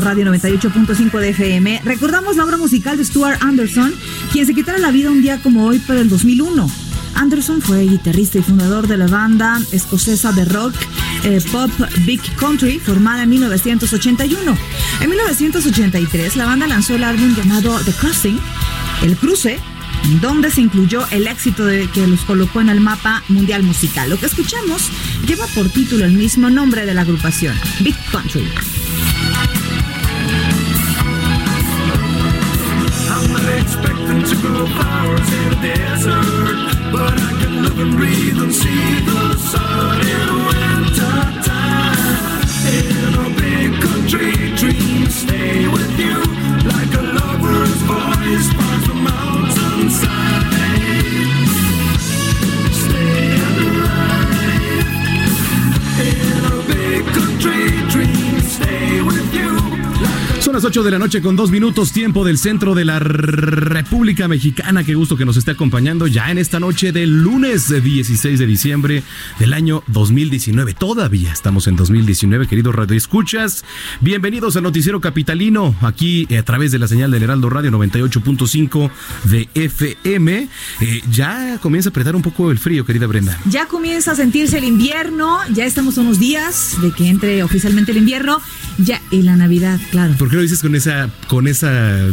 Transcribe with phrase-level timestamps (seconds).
[0.00, 3.92] Radio 98.5 de FM recordamos la obra musical de Stuart Anderson,
[4.32, 6.68] quien se quitara la vida un día como hoy pero el 2001.
[7.14, 10.74] Anderson fue guitarrista y fundador de la banda escocesa de rock
[11.24, 11.70] eh, pop
[12.06, 14.58] Big Country, formada en 1981.
[15.00, 18.38] En 1983, la banda lanzó el álbum llamado The Crossing,
[19.02, 19.58] El Cruce,
[20.20, 24.10] donde se incluyó el éxito de que los colocó en el mapa mundial musical.
[24.10, 24.90] Lo que escuchamos
[25.26, 28.44] lleva por título el mismo nombre de la agrupación, Big Country.
[34.22, 39.36] To grow flowers in a desert, but I can live and breathe and see the
[39.36, 42.42] sun in winter time.
[42.78, 46.23] In a big country dream, stay with you
[60.54, 64.28] Son las 8 de la noche con dos minutos, tiempo del centro de la República
[64.28, 64.84] Mexicana.
[64.84, 69.02] Qué gusto que nos esté acompañando ya en esta noche del lunes 16 de diciembre
[69.40, 70.74] del año 2019.
[70.74, 73.64] Todavía estamos en 2019, queridos Radio Escuchas.
[74.00, 78.92] Bienvenidos al Noticiero Capitalino, aquí eh, a través de la señal del Heraldo Radio 98.5
[79.24, 80.48] de FM.
[80.80, 83.36] Eh, ya comienza a apretar un poco el frío, querida Brenda.
[83.50, 87.98] Ya comienza a sentirse el invierno, ya estamos unos días de que entre oficialmente el
[87.98, 88.40] invierno,
[88.78, 90.14] ya y la Navidad, claro.
[90.16, 91.70] ¿Por qué lo dices con esa, con esa
[92.06, 92.12] eh,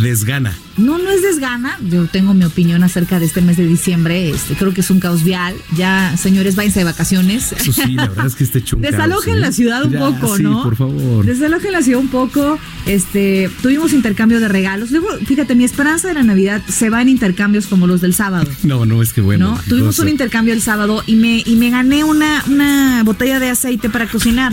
[0.00, 0.56] desgana?
[0.76, 1.78] No, no es desgana.
[1.90, 4.30] Yo tengo mi opinión acerca de este mes de diciembre.
[4.30, 5.54] Este, creo que es un caos vial.
[5.76, 7.52] Ya, señores, váyanse de vacaciones.
[7.52, 8.82] Eso sí, la verdad es que este chungo.
[8.82, 10.62] Desalojen la ciudad un poco, sí, ¿no?
[10.62, 11.26] por favor.
[11.26, 12.58] Desalojen la ciudad un poco.
[12.86, 14.90] Este, tuvimos intercambio de regalos.
[14.92, 18.48] Luego, fíjate, mi esperanza de la Navidad se va en intercambios como los del sábado.
[18.68, 19.52] No, no, es que bueno.
[19.52, 19.62] ¿no?
[19.66, 23.88] Tuvimos un intercambio el sábado y me, y me gané una, una botella de aceite
[23.88, 24.52] para cocinar.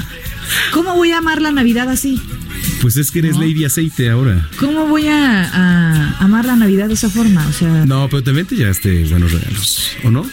[0.72, 2.22] ¿Cómo voy a amar la Navidad así?
[2.86, 3.42] Pues es que eres No.
[3.42, 4.48] Lady Aceite ahora.
[4.60, 7.48] ¿Cómo voy a, a amar la Navidad de esa forma?
[7.48, 10.24] O sea, No, pero también te llevaste buenos regalos, ¿o no?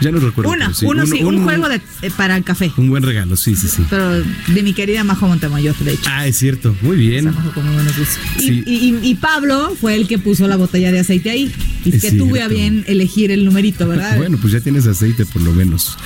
[0.00, 0.50] Ya no recuerdo.
[0.50, 2.70] una, pero sí, uno sí, un, juego de, eh, para el café.
[2.76, 3.84] Un buen regalo, sí, sí, sí.
[3.88, 6.02] Pero de mi querida Majo Montemayor, de hecho.
[6.12, 7.28] Ah, es cierto, muy bien.
[7.28, 8.18] Esa Majo con muy buenos gustos.
[8.38, 8.62] Y, Sí.
[8.66, 11.52] y- y- y Pablo fue el que puso la botella de aceite ahí.
[11.84, 14.16] Y Es que tuve a bien elegir el numerito, ¿verdad?
[14.16, 15.96] Bueno, pues ya tienes aceite por lo menos.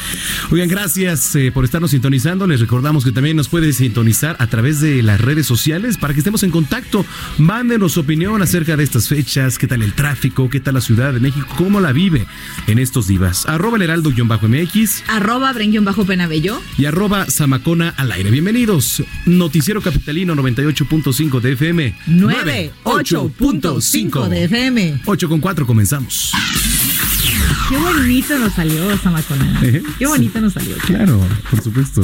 [0.51, 2.47] Oigan, gracias eh, por estarnos sintonizando.
[2.47, 6.21] Les recordamos que también nos puede sintonizar a través de las redes sociales para que
[6.21, 7.05] estemos en contacto.
[7.39, 11.13] Mándenos su opinión acerca de estas fechas, qué tal el tráfico, qué tal la Ciudad
[11.15, 12.27] de México, cómo la vive
[12.67, 13.47] en estos divas.
[13.47, 15.53] Arroba heraldo-mx Arroba
[15.83, 16.61] bajo penabello.
[16.77, 18.31] y arroba Zamacona al aire.
[18.31, 19.03] Bienvenidos.
[19.27, 21.95] Noticiero Capitalino 98.5 de FM.
[22.07, 25.01] 98.5 de FM.
[25.05, 26.33] 8 con 4 comenzamos.
[27.69, 29.61] Qué bonito nos salió, Samacona.
[29.63, 29.83] Ejé.
[29.99, 30.75] Qué bonito nos salió.
[30.87, 31.21] Claro,
[31.51, 32.01] por supuesto.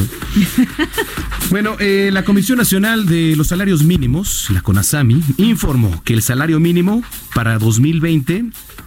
[1.51, 6.61] bueno, eh, la Comisión Nacional de los Salarios Mínimos, la CONASAMI, informó que el salario
[6.61, 7.03] mínimo
[7.35, 8.45] para 2020,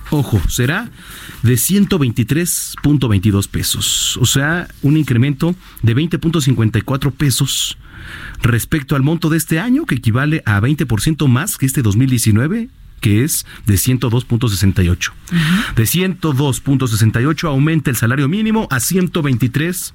[0.09, 0.89] ojo, será
[1.43, 4.17] de 123.22 pesos.
[4.17, 7.77] O sea, un incremento de 20.54 pesos
[8.41, 12.69] respecto al monto de este año, que equivale a 20% más que este 2019
[13.01, 15.11] que es de 102.68.
[15.75, 19.93] De 102.68 aumenta el salario mínimo a 123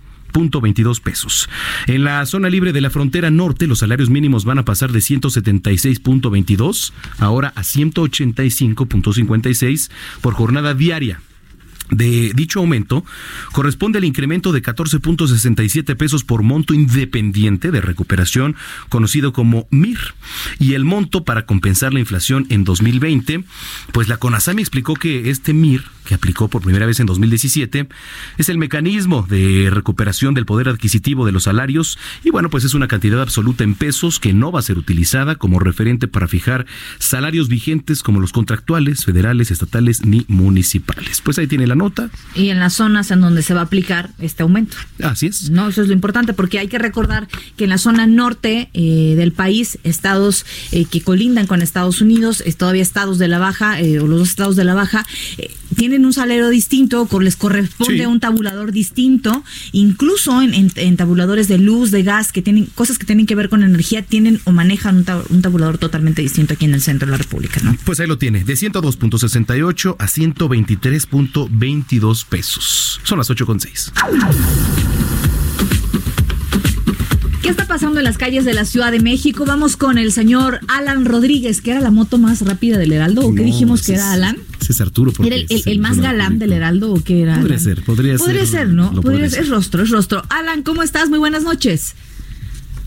[0.61, 1.49] veintidós pesos.
[1.87, 5.00] En la zona libre de la frontera norte, los salarios mínimos van a pasar de
[5.00, 9.90] 176.22 ahora a 185.56
[10.20, 11.20] por jornada diaria
[11.93, 13.05] de dicho aumento
[13.53, 18.56] corresponde al incremento de 14.67 pesos por monto independiente de recuperación
[18.89, 19.99] conocido como MIR.
[20.59, 23.44] Y el monto para compensar la inflación en 2020
[23.93, 27.89] pues la CONASAMI explicó que este MIR que aplicó por primera vez en 2017
[28.39, 32.75] es el mecanismo de recuperación del poder adquisitivo de los salarios y bueno pues es
[32.75, 36.67] una cantidad absoluta en pesos que no va a ser utilizada como referente para fijar
[36.99, 41.21] salarios vigentes como los contractuales federales estatales ni municipales.
[41.21, 42.11] Pues ahí tiene la nota.
[42.34, 44.76] Y en las zonas en donde se va a aplicar este aumento.
[45.02, 45.50] Así es.
[45.50, 49.14] No, eso es lo importante, porque hay que recordar que en la zona norte eh,
[49.17, 54.00] del país, estados eh, que colindan con Estados Unidos, todavía estados de la baja, eh,
[54.00, 55.05] o los dos estados de la baja,
[55.76, 59.43] tienen un salario distinto, les corresponde un tabulador distinto,
[59.73, 63.62] incluso en, tabuladores de luz, de gas, que tienen cosas que tienen que ver con
[63.62, 67.19] energía, tienen o manejan un, un tabulador totalmente distinto aquí en el centro de la
[67.19, 67.76] República, ¿no?
[67.84, 73.01] Pues ahí lo tiene, de 102.68 a 123.20 22 pesos.
[73.03, 73.93] Son las 8 con 6.
[77.41, 79.45] ¿Qué está pasando en las calles de la Ciudad de México?
[79.47, 83.35] Vamos con el señor Alan Rodríguez, que era la moto más rápida del Heraldo, ¿o
[83.35, 84.37] qué dijimos que era Alan?
[84.61, 85.13] Ese es Arturo.
[85.25, 87.39] ¿Era el, más galán del Heraldo o qué era?
[87.39, 88.27] Podría ser, podría, ser.
[88.27, 88.93] Podría ser, ¿no?
[88.93, 89.45] Podría ser.
[89.45, 90.23] Es rostro, es rostro.
[90.29, 91.09] Alan, ¿cómo estás?
[91.09, 91.95] Muy buenas noches.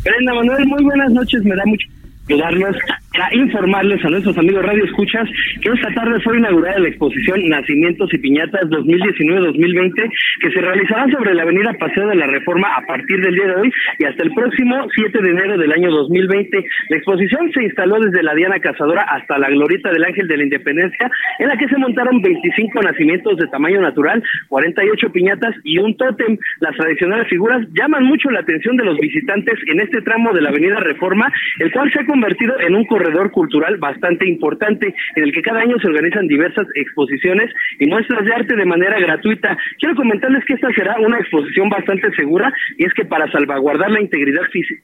[0.04, 1.44] Brenda Manuel, muy buenas noches.
[1.44, 1.88] Me da mucho
[2.30, 2.76] ayudarnos
[3.16, 5.30] para informarles a nuestros amigos Radio Escuchas
[5.62, 10.12] que esta tarde fue inaugurada la exposición Nacimientos y Piñatas 2019-2020
[10.42, 13.56] que se realizará sobre la avenida Paseo de la Reforma a partir del día de
[13.56, 16.66] hoy y hasta el próximo 7 de enero del año 2020.
[16.90, 20.44] La exposición se instaló desde la Diana Cazadora hasta la Glorieta del Ángel de la
[20.44, 25.96] Independencia en la que se montaron 25 nacimientos de tamaño natural, 48 piñatas y un
[25.96, 26.38] tótem.
[26.60, 30.50] Las tradicionales figuras llaman mucho la atención de los visitantes en este tramo de la
[30.50, 35.34] avenida Reforma, el cual se ha convertido en un corredor cultural bastante importante en el
[35.34, 39.58] que cada año se organizan diversas exposiciones y muestras de arte de manera gratuita.
[39.80, 44.00] Quiero comentarles que esta será una exposición bastante segura y es que para salvaguardar la
[44.00, 44.44] integridad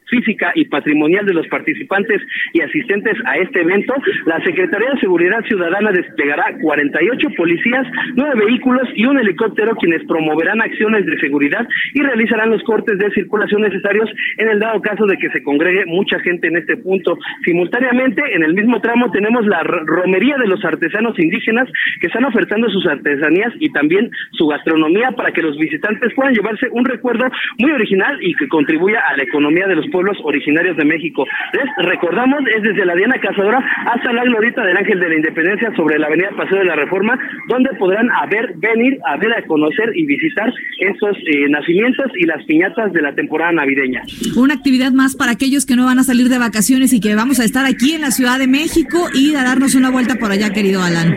[0.09, 3.93] física y patrimonial de los participantes y asistentes a este evento,
[4.25, 10.59] la Secretaría de Seguridad Ciudadana desplegará 48 policías, nueve vehículos y un helicóptero quienes promoverán
[10.59, 15.15] acciones de seguridad y realizarán los cortes de circulación necesarios en el dado caso de
[15.15, 17.17] que se congregue mucha gente en este punto.
[17.45, 21.67] Simultáneamente, en el mismo tramo tenemos la romería de los artesanos indígenas
[21.99, 26.67] que están ofertando sus artesanías y también su gastronomía para que los visitantes puedan llevarse
[26.71, 27.25] un recuerdo
[27.59, 31.25] muy original y que contribuya a la economía de los pueblos originarios de México.
[31.53, 35.73] Les recordamos, es desde la Diana Cazadora hasta la Glorita del Ángel de la Independencia
[35.75, 39.43] sobre la Avenida Paseo de la Reforma, donde podrán a ver, venir a ver, a
[39.43, 44.03] conocer y visitar estos eh, nacimientos y las piñatas de la temporada navideña.
[44.35, 47.39] Una actividad más para aquellos que no van a salir de vacaciones y que vamos
[47.39, 50.51] a estar aquí en la Ciudad de México y a darnos una vuelta por allá,
[50.51, 51.15] querido Alan.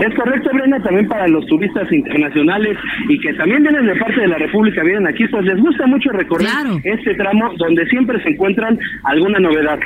[0.00, 2.76] Es correcto, Brenda, también para los turistas internacionales
[3.08, 6.10] y que también vienen de parte de la República, vienen aquí, pues les gusta mucho
[6.10, 6.48] recorrer
[6.84, 9.78] este tramo donde siempre se encuentran alguna novedad.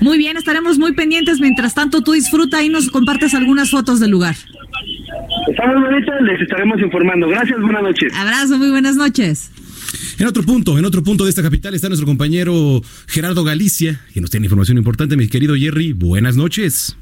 [0.00, 1.40] Muy bien, estaremos muy pendientes.
[1.40, 4.34] Mientras tanto, tú disfruta y nos compartes algunas fotos del lugar.
[5.50, 7.28] Está muy bonito, les estaremos informando.
[7.28, 8.12] Gracias, buenas noches.
[8.16, 9.50] Abrazo, muy buenas noches.
[10.18, 14.20] En otro punto, en otro punto de esta capital está nuestro compañero Gerardo Galicia, que
[14.20, 15.92] nos tiene información importante, mi querido Jerry.
[15.92, 16.96] Buenas noches.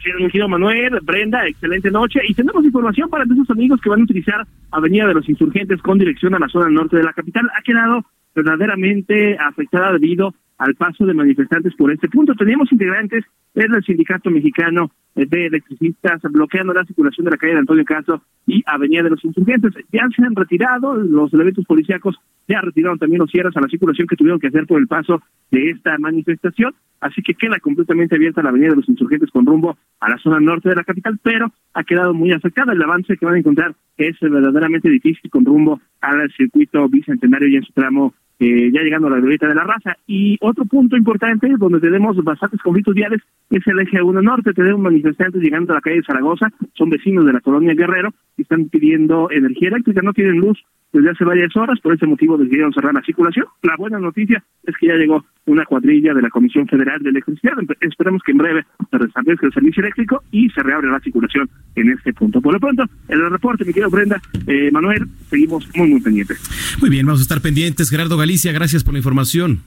[0.00, 2.20] Así Manuel, Brenda, excelente noche.
[2.26, 5.98] Y tenemos información para esos amigos que van a utilizar Avenida de los Insurgentes con
[5.98, 7.50] dirección a la zona norte de la capital.
[7.54, 8.04] Ha quedado
[8.34, 12.34] verdaderamente afectada debido al paso de manifestantes por este punto.
[12.34, 13.24] Teníamos integrantes
[13.54, 18.62] del Sindicato Mexicano de Electricistas bloqueando la circulación de la calle de Antonio Caso y
[18.66, 19.72] Avenida de los Insurgentes.
[19.90, 24.06] Ya se han retirado los elementos policíacos, ya retiraron también los cierres a la circulación
[24.06, 28.42] que tuvieron que hacer por el paso de esta manifestación, así que queda completamente abierta
[28.42, 31.50] la Avenida de los Insurgentes con rumbo a la zona norte de la capital, pero
[31.72, 32.74] ha quedado muy afectada.
[32.74, 37.56] El avance que van a encontrar es verdaderamente difícil con rumbo al circuito bicentenario y
[37.56, 39.96] en su tramo eh, ya llegando a la glorieta de la raza.
[40.06, 43.20] Y otro punto importante donde tenemos bastantes conflictos viales
[43.50, 44.54] es el eje 1 norte.
[44.54, 48.42] Tenemos manifestantes llegando a la calle de Zaragoza, son vecinos de la colonia Guerrero y
[48.42, 50.58] están pidiendo energía eléctrica, no tienen luz
[50.92, 53.46] desde hace varias horas, por ese motivo decidieron cerrar la circulación.
[53.62, 57.54] La buena noticia es que ya llegó una cuadrilla de la Comisión Federal de Electricidad.
[57.80, 61.90] Esperemos que en breve se restablezca el servicio eléctrico y se reabre la circulación en
[61.90, 62.40] este punto.
[62.40, 66.40] Por lo pronto, en el reporte, mi querido Brenda, eh, Manuel, seguimos muy, muy pendientes.
[66.80, 67.90] Muy bien, vamos a estar pendientes.
[67.90, 69.60] Gerardo Galicia, gracias por la información.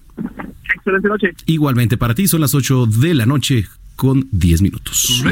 [0.76, 1.34] Excelente noche.
[1.46, 3.66] Igualmente para ti, son las 8 de la noche
[3.96, 5.24] con 10 minutos.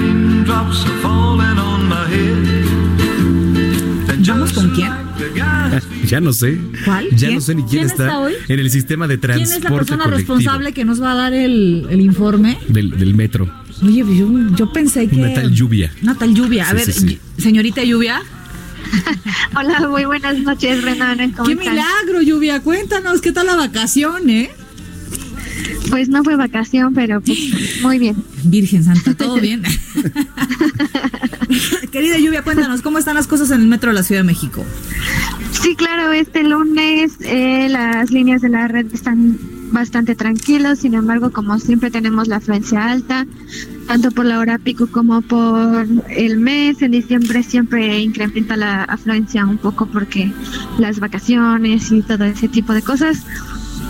[4.28, 5.11] ¿Vamos con quién?
[6.08, 6.58] Ya no sé.
[6.86, 7.10] ¿Cuál?
[7.12, 7.36] Ya ¿Quién?
[7.36, 8.34] no sé ni quién, ¿Quién está hoy?
[8.48, 11.16] en el sistema de ¿Quién transporte es la persona colectivo responsable que nos va a
[11.16, 12.58] dar el, el informe?
[12.68, 13.50] del, del metro.
[13.84, 15.16] Oye, yo, yo pensé que...
[15.16, 15.92] Una tal lluvia.
[16.04, 16.66] Una tal lluvia.
[16.66, 17.06] A Sí, ver, sí, sí.
[17.38, 18.22] ll- señorita Lluvia.
[19.56, 21.32] Hola, muy buenas noches, Renan.
[21.32, 21.74] ¿Cómo ¡Qué están?
[21.76, 22.60] milagro, Lluvia!
[22.62, 24.52] Cuéntanos, ¿qué tal la vacación, eh?
[25.90, 27.38] Pues no fue vacación, pero pues,
[27.82, 28.16] muy bien.
[28.44, 29.64] Virgen Santa, ¿todo bien?
[31.92, 34.66] Querida Lluvia, cuéntanos, ¿cómo están las cosas en el metro de la Ciudad de México?
[35.62, 39.38] Sí, claro, este lunes eh, las líneas de la red están
[39.72, 43.28] bastante tranquilos, sin embargo, como siempre tenemos la afluencia alta,
[43.88, 46.82] tanto por la hora pico como por el mes.
[46.82, 50.32] En diciembre siempre incrementa la afluencia un poco porque
[50.80, 53.24] las vacaciones y todo ese tipo de cosas.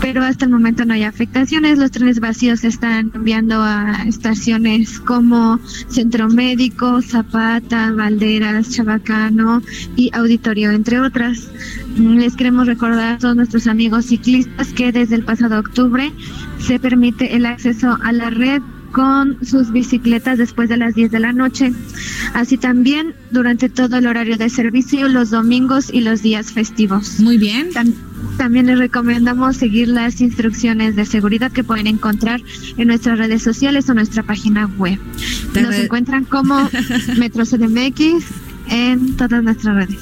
[0.02, 1.78] Pero hasta el momento no hay afectaciones.
[1.78, 9.62] Los trenes vacíos se están enviando a estaciones como Centro Médico, Zapata, Valderas, Chabacano
[9.94, 11.48] y Auditorio, entre otras.
[11.96, 16.12] Mm, Les queremos recordar a todos nuestros amigos ciclistas que desde el pasado octubre
[16.58, 18.60] se permite el acceso a la red
[18.92, 21.72] con sus bicicletas después de las 10 de la noche.
[22.34, 27.18] Así también durante todo el horario de servicio, los domingos y los días festivos.
[27.20, 27.70] Muy bien.
[28.36, 32.40] También les recomendamos seguir las instrucciones de seguridad que pueden encontrar
[32.76, 34.98] en nuestras redes sociales o nuestra página web.
[35.52, 36.68] Te Nos encuentran como
[37.18, 38.24] Metro CDMX
[38.68, 39.98] en todas nuestras redes.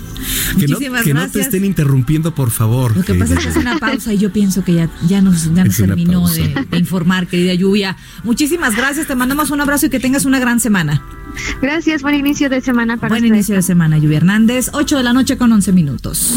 [0.59, 1.47] Que no, Muchísimas que no te gracias.
[1.47, 2.97] estén interrumpiendo, por favor.
[2.97, 5.53] Lo que pasa es que es una pausa y yo pienso que ya, ya nos,
[5.55, 7.97] ya nos terminó de, de informar, querida Lluvia.
[8.25, 11.03] Muchísimas gracias, te mandamos un abrazo y que tengas una gran semana.
[11.63, 13.37] Gracias, buen inicio de semana para Buen ustedes.
[13.39, 14.71] inicio de semana, Lluvia Hernández.
[14.73, 16.35] 8 de la noche con 11 minutos.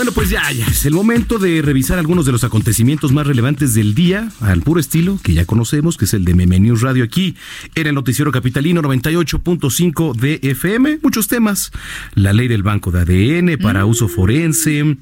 [0.00, 3.74] Bueno, pues ya, ya es el momento de revisar algunos de los acontecimientos más relevantes
[3.74, 7.04] del día, al puro estilo que ya conocemos, que es el de Meme News Radio
[7.04, 7.36] aquí,
[7.74, 11.00] en el Noticiero Capitalino 98.5 de FM.
[11.02, 11.70] Muchos temas.
[12.14, 14.96] La ley del banco de ADN para uso forense.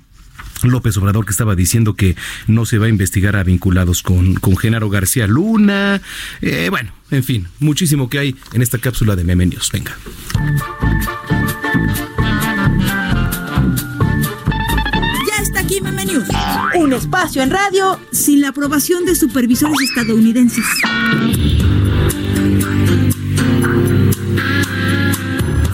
[0.64, 2.17] López Obrador que estaba diciendo que
[2.49, 6.02] no se va a investigar a vinculados con, con Genaro García Luna.
[6.40, 9.71] Eh, bueno, en fin, muchísimo que hay en esta cápsula de Meme News.
[9.73, 9.97] Venga.
[16.79, 20.65] Un espacio en radio sin la aprobación de supervisores estadounidenses.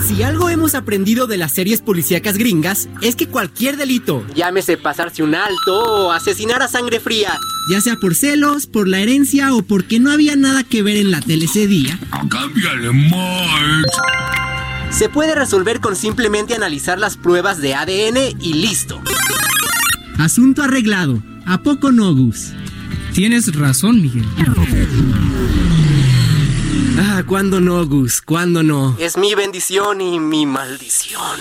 [0.07, 5.23] Si algo hemos aprendido de las series policíacas gringas es que cualquier delito, llámese pasarse
[5.23, 7.39] un alto o asesinar a sangre fría,
[7.71, 11.11] ya sea por celos, por la herencia o porque no había nada que ver en
[11.11, 11.99] la tele ese día,
[12.31, 13.91] Cámbiale, Mike.
[14.91, 19.03] se puede resolver con simplemente analizar las pruebas de ADN y listo.
[20.19, 21.23] Asunto arreglado.
[21.47, 22.53] ¿A poco no, Gus?
[23.13, 24.25] Tienes razón, Miguel.
[26.99, 28.21] Ah, ¿cuándo no, Gus?
[28.23, 28.97] ¿Cuándo no?
[28.99, 31.39] Es mi bendición y mi maldición.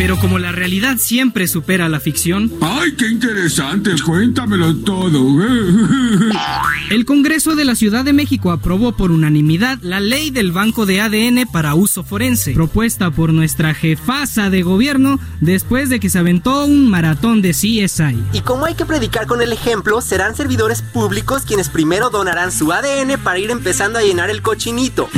[0.00, 3.90] Pero como la realidad siempre supera la ficción, Ay, qué interesante.
[4.02, 5.20] Cuéntamelo todo.
[6.90, 11.02] el Congreso de la Ciudad de México aprobó por unanimidad la ley del banco de
[11.02, 16.64] ADN para uso forense, propuesta por nuestra jefasa de gobierno después de que se aventó
[16.64, 18.24] un maratón de CSI.
[18.32, 22.72] Y como hay que predicar con el ejemplo, serán servidores públicos quienes primero donarán su
[22.72, 25.10] ADN para ir empezando a llenar el cochinito.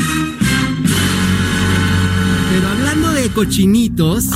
[3.35, 4.27] Cochinitos,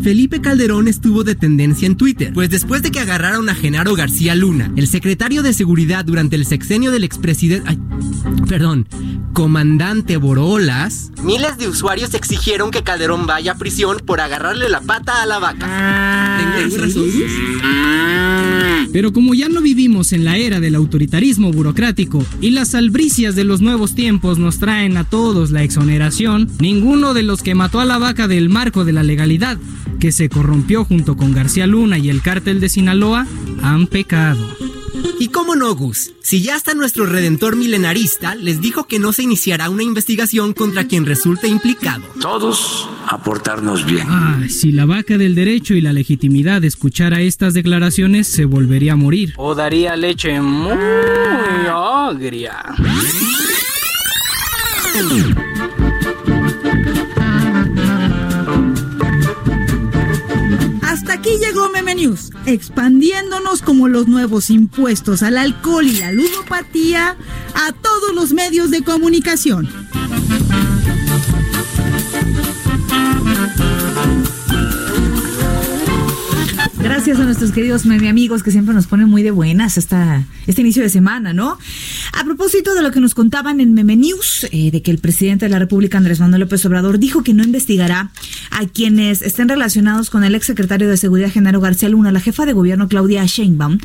[0.00, 4.34] Felipe Calderón estuvo de tendencia en Twitter, pues después de que agarraron a Genaro García
[4.34, 7.78] Luna, el secretario de seguridad durante el sexenio del expresidente,
[8.48, 8.86] perdón,
[9.32, 15.22] comandante Borolas, miles de usuarios exigieron que Calderón vaya a prisión por agarrarle la pata
[15.22, 16.54] a la vaca.
[16.56, 17.04] ¿Tengo razón?
[18.92, 23.42] Pero como ya no vivimos en la era del autoritarismo burocrático y las albricias de
[23.42, 27.84] los nuevos tiempos nos traen a todos la exoneración, ninguno de los que mató a
[27.84, 29.58] la vaca del marco de la legalidad,
[29.98, 33.26] que se corrompió junto con García Luna y el cártel de Sinaloa,
[33.62, 34.46] han pecado.
[35.18, 36.12] ¿Y cómo no, Gus?
[36.22, 40.84] Si ya hasta nuestro redentor milenarista les dijo que no se iniciará una investigación contra
[40.84, 42.02] quien resulte implicado.
[42.20, 44.06] Todos a portarnos bien.
[44.08, 48.96] Ah, si la vaca del derecho y la legitimidad escuchara estas declaraciones, se volvería a
[48.96, 49.34] morir.
[49.36, 50.72] O daría leche muy
[51.68, 52.62] agria.
[61.38, 67.16] Llegó Meme News, expandiéndonos como los nuevos impuestos al alcohol y la ludopatía
[67.54, 69.68] a todos los medios de comunicación.
[76.84, 80.60] Gracias a nuestros queridos meme amigos que siempre nos ponen muy de buenas esta, este
[80.60, 81.58] inicio de semana, ¿no?
[82.12, 85.46] A propósito de lo que nos contaban en Meme News, eh, de que el presidente
[85.46, 88.10] de la República, Andrés Manuel López Obrador, dijo que no investigará
[88.50, 92.52] a quienes estén relacionados con el exsecretario de Seguridad Genaro García Luna, la jefa de
[92.52, 93.78] gobierno Claudia Sheinbaum,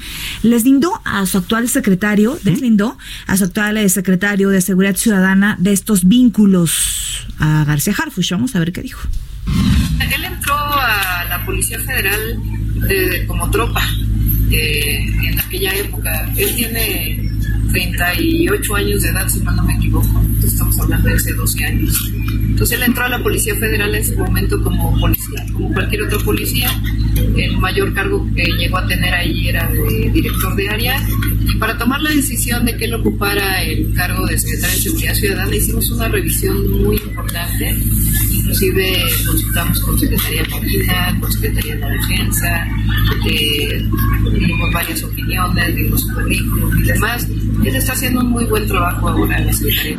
[0.43, 5.55] les lindó a su actual secretario, deslindó a su actual eh, secretario de Seguridad Ciudadana
[5.57, 8.31] de estos vínculos a García Harfuch.
[8.31, 9.07] Vamos a ver qué dijo.
[10.01, 12.41] Él entró a la Policía Federal
[12.89, 13.81] eh, como tropa
[14.51, 16.31] eh, en aquella época.
[16.37, 17.29] Él tiene
[17.71, 20.21] 38 años de edad, si mal no me equivoco.
[20.43, 22.11] Estamos hablando de hace 12 años.
[22.59, 26.19] Entonces él entró a la Policía Federal en su momento como policía, como cualquier otro
[26.19, 26.69] policía.
[27.37, 31.07] El mayor cargo que llegó a tener ahí era de director de área.
[31.47, 35.13] Y para tomar la decisión de que él ocupara el cargo de secretario de Seguridad
[35.13, 37.77] Ciudadana hicimos una revisión muy importante.
[38.31, 42.67] Inclusive consultamos con Secretaría de Marina, con Secretaría de Defensa,
[43.27, 43.89] eh,
[44.73, 47.27] varias opiniones, dimos su currículum y demás.
[47.63, 49.97] Él está haciendo un muy buen trabajo ahora en la Secretaría.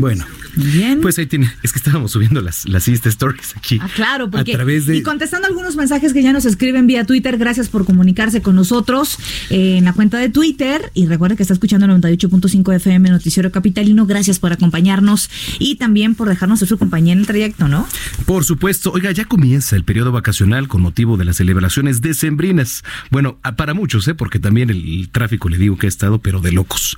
[0.00, 0.24] Bueno.
[0.58, 1.00] Bien.
[1.00, 3.78] Pues ahí tiene, es que estábamos subiendo las, las Stories aquí.
[3.80, 4.96] Ah, claro, porque A través de...
[4.96, 9.18] y contestando algunos mensajes que ya nos escriben vía Twitter, gracias por comunicarse con nosotros
[9.50, 14.06] eh, en la cuenta de Twitter y recuerda que está escuchando 98.5 FM Noticiero Capitalino,
[14.06, 17.86] gracias por acompañarnos y también por dejarnos ser su compañía en el trayecto, ¿no?
[18.26, 22.82] Por supuesto, oiga, ya comienza el periodo vacacional con motivo de las celebraciones decembrinas.
[23.10, 24.14] Bueno, para muchos, ¿eh?
[24.14, 26.96] porque también el tráfico le digo que ha estado, pero de locos.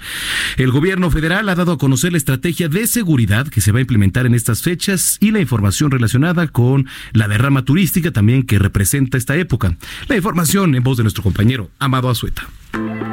[0.56, 3.82] El gobierno federal ha dado a conocer la estrategia de seguridad que se va a
[3.82, 9.18] implementar en estas fechas y la información relacionada con la derrama turística también que representa
[9.18, 9.76] esta época.
[10.08, 12.48] La información en voz de nuestro compañero Amado Azueta.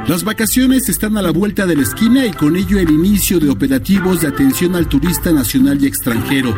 [0.07, 3.49] Las vacaciones están a la vuelta de la esquina y con ello el inicio de
[3.49, 6.57] operativos de atención al turista nacional y extranjero.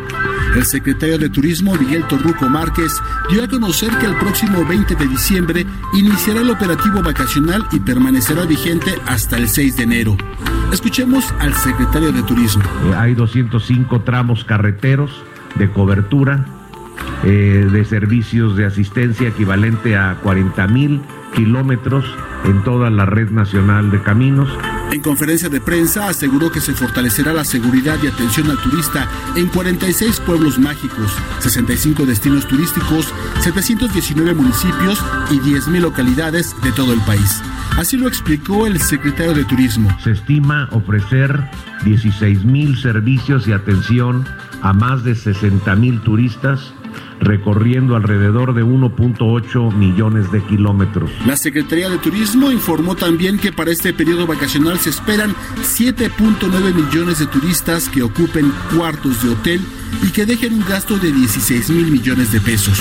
[0.56, 2.92] El secretario de Turismo, Miguel Torruco Márquez,
[3.32, 8.46] dio a conocer que el próximo 20 de diciembre iniciará el operativo vacacional y permanecerá
[8.46, 10.18] vigente hasta el 6 de enero.
[10.72, 12.64] Escuchemos al secretario de Turismo.
[12.64, 15.12] Eh, hay 205 tramos carreteros
[15.56, 16.46] de cobertura
[17.24, 21.02] eh, de servicios de asistencia equivalente a 40 mil
[21.36, 22.06] kilómetros
[22.46, 24.50] en toda la red nacional de caminos.
[24.92, 29.48] En conferencia de prensa aseguró que se fortalecerá la seguridad y atención al turista en
[29.48, 37.42] 46 pueblos mágicos, 65 destinos turísticos, 719 municipios y 10.000 localidades de todo el país.
[37.78, 39.90] Así lo explicó el secretario de Turismo.
[40.04, 41.48] Se estima ofrecer
[41.86, 44.26] 16 mil servicios y atención
[44.62, 46.74] a más de 60 mil turistas
[47.20, 51.12] recorriendo alrededor de 1.8 millones de kilómetros.
[51.26, 57.20] La Secretaría de Turismo informó también que para este periodo vacacional se esperan 7.9 millones
[57.20, 59.62] de turistas que ocupen cuartos de hotel
[60.04, 62.80] y que dejen un gasto de 16 mil millones de pesos.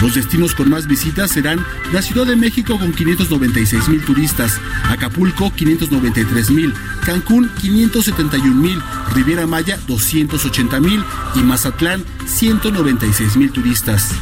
[0.00, 4.58] Los destinos con más visitas serán la Ciudad de México con 596 mil turistas,
[4.88, 6.72] Acapulco 593 mil,
[7.04, 8.80] Cancún 571 mil,
[9.14, 14.14] Riviera Maya 280 mil y Mazatlán 196 mil turistas.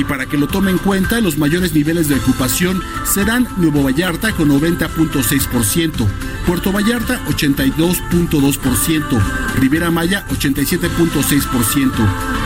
[0.00, 4.32] Y para que lo tome en cuenta, los mayores niveles de ocupación serán Nuevo Vallarta
[4.32, 6.08] con 90.6%,
[6.46, 9.22] Puerto Vallarta 82.2%,
[9.56, 11.92] Riviera Maya 87.6%,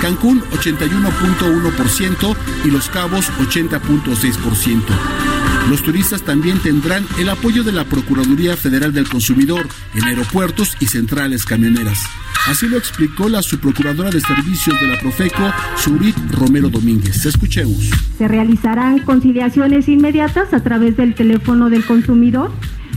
[0.03, 5.34] Cancún 81.1% y Los Cabos 80.6%.
[5.69, 10.87] Los turistas también tendrán el apoyo de la Procuraduría Federal del Consumidor en aeropuertos y
[10.87, 11.99] centrales camioneras.
[12.47, 15.43] Así lo explicó la subprocuradora de servicios de la Profeco,
[15.77, 17.25] Surit Romero Domínguez.
[17.25, 17.91] Escuchemos.
[18.19, 22.53] Se realizarán conciliaciones inmediatas a través del teléfono del consumidor.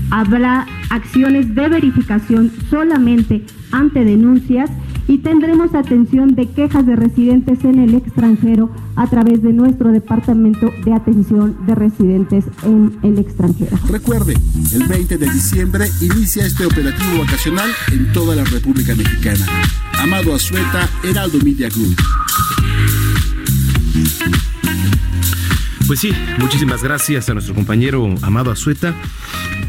[0.10, 4.70] Habrá acciones de verificación solamente ante denuncias
[5.08, 10.72] y tendremos atención de quejas de residentes en el extranjero a través de nuestro departamento
[10.84, 13.78] de atención de residentes en el extranjero.
[13.90, 14.36] Recuerde,
[14.74, 19.46] el 20 de diciembre inicia este operativo vacacional en toda la República Mexicana.
[20.00, 21.96] Amado Azueta, Heraldo Media Group.
[25.88, 28.94] Pues sí, muchísimas gracias a nuestro compañero Amado Azueta.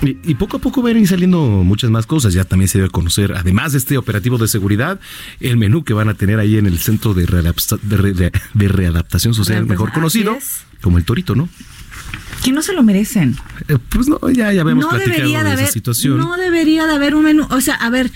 [0.03, 2.33] Y, y poco a poco van a ir saliendo muchas más cosas.
[2.33, 5.01] Ya también se debe conocer, además de este operativo de seguridad,
[5.41, 8.33] el menú que van a tener ahí en el Centro de, Readapta- de Re- de-
[8.55, 10.65] de Readaptación Social, mejor conocido es.
[10.81, 11.49] Como el Torito, ¿no?
[12.45, 13.37] Que no se lo merecen.
[13.69, 16.19] Eh, pues no, ya, ya habíamos no platicado debería de, de esa haber, situación.
[16.19, 17.47] No debería de haber un menú.
[17.51, 18.13] O sea, a ver,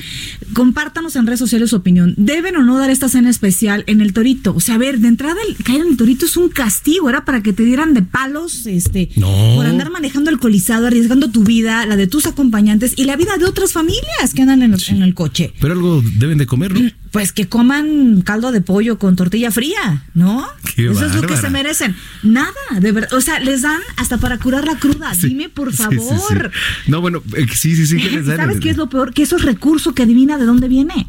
[0.53, 2.15] compártanos en redes sociales su opinión.
[2.17, 4.55] ¿Deben o no dar esta cena especial en el Torito?
[4.55, 7.09] O sea, a ver, de entrada el caer en el Torito es un castigo.
[7.11, 9.27] Era para que te dieran de palos, este, No.
[9.57, 13.45] por andar manejando alcoholizado, arriesgando tu vida, la de tus acompañantes y la vida de
[13.45, 15.53] otras familias que andan en, el- en el coche.
[15.61, 16.91] Pero algo deben de comer, ¿no?
[17.13, 20.45] pues que coman caldo de pollo con tortilla fría, ¿no?
[20.75, 21.95] Qué Eso es lo que se merecen.
[22.23, 23.13] Nada, de verdad.
[23.13, 25.13] O sea, les dan hasta para curar la cruda.
[25.23, 25.99] Dime, por Sí, sí, sí.
[25.99, 26.51] favor.
[26.89, 27.99] No, bueno, eh, sí, sí, sí.
[27.99, 29.13] que les dan ¿Sabes qué es lo peor?
[29.13, 31.07] Que eso es recurso que adivina de dónde viene.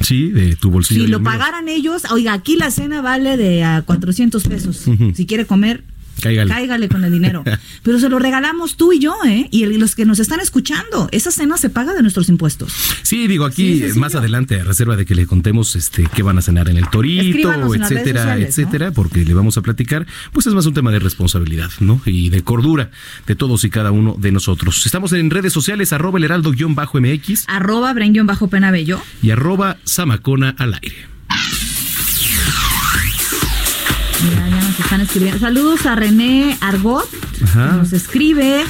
[0.00, 1.04] Sí, de tu bolsillo.
[1.04, 1.24] Si lo mío.
[1.30, 4.84] pagaran ellos, oiga, aquí la cena vale de a 400 pesos.
[5.14, 5.84] Si quiere comer,
[6.20, 6.88] Cáigale.
[6.88, 7.44] con el dinero.
[7.82, 9.48] Pero se lo regalamos tú y yo, ¿eh?
[9.50, 11.08] Y los que nos están escuchando.
[11.12, 12.72] Esa cena se paga de nuestros impuestos.
[13.02, 16.06] Sí, digo, aquí Sí, sí, sí, más adelante, a reserva de que le contemos este
[16.14, 20.06] qué van a cenar en el torito, Escríbanos etcétera, etcétera, porque le vamos a platicar,
[20.32, 22.00] pues es más un tema de responsabilidad, ¿no?
[22.04, 22.90] Y de cordura
[23.26, 24.84] de todos y cada uno de nosotros.
[24.86, 29.00] Estamos en redes sociales, arroba el heraldo-mx Arroba Brenguión bajo pena bello.
[29.22, 31.11] y arroba zamacona al aire.
[34.82, 35.40] Están escribiendo.
[35.40, 37.08] Saludos a René Argot,
[37.44, 37.70] Ajá.
[37.70, 38.64] que nos escribe.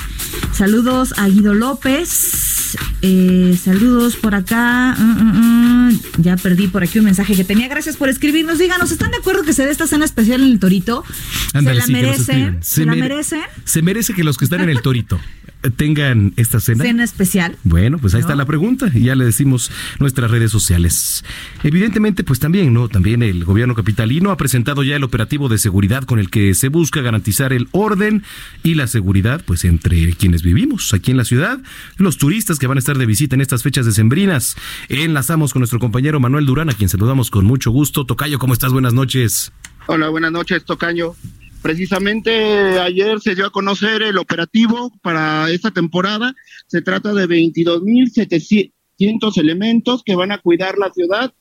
[0.52, 2.76] Saludos a Guido López.
[3.02, 4.94] Eh, saludos por acá.
[4.98, 6.00] Mm, mm, mm.
[6.18, 7.68] Ya perdí por aquí un mensaje que tenía.
[7.68, 8.58] Gracias por escribirnos.
[8.58, 11.04] Díganos, ¿están de acuerdo que se dé esta cena especial en el Torito?
[11.52, 12.58] Ándale, ¿Se la merecen?
[12.62, 13.42] ¿Se, la mere- merecen?
[13.64, 15.20] Se merece que los que están en el torito
[15.70, 16.84] tengan esta cena.
[16.84, 17.56] Cena especial.
[17.64, 21.24] Bueno, pues ahí está la pregunta y ya le decimos nuestras redes sociales.
[21.62, 22.88] Evidentemente, pues también, ¿no?
[22.88, 26.68] También el gobierno capitalino ha presentado ya el operativo de seguridad con el que se
[26.68, 28.24] busca garantizar el orden
[28.62, 31.60] y la seguridad, pues entre quienes vivimos aquí en la ciudad,
[31.96, 34.56] los turistas que van a estar de visita en estas fechas decembrinas.
[34.88, 38.04] Enlazamos con nuestro compañero Manuel Durán, a quien saludamos con mucho gusto.
[38.04, 38.72] Tocayo, ¿cómo estás?
[38.72, 39.52] Buenas noches.
[39.86, 41.14] Hola, buenas noches, Tocaño.
[41.62, 46.34] Precisamente ayer se dio a conocer el operativo para esta temporada.
[46.66, 51.32] Se trata de 22.700 elementos que van a cuidar la ciudad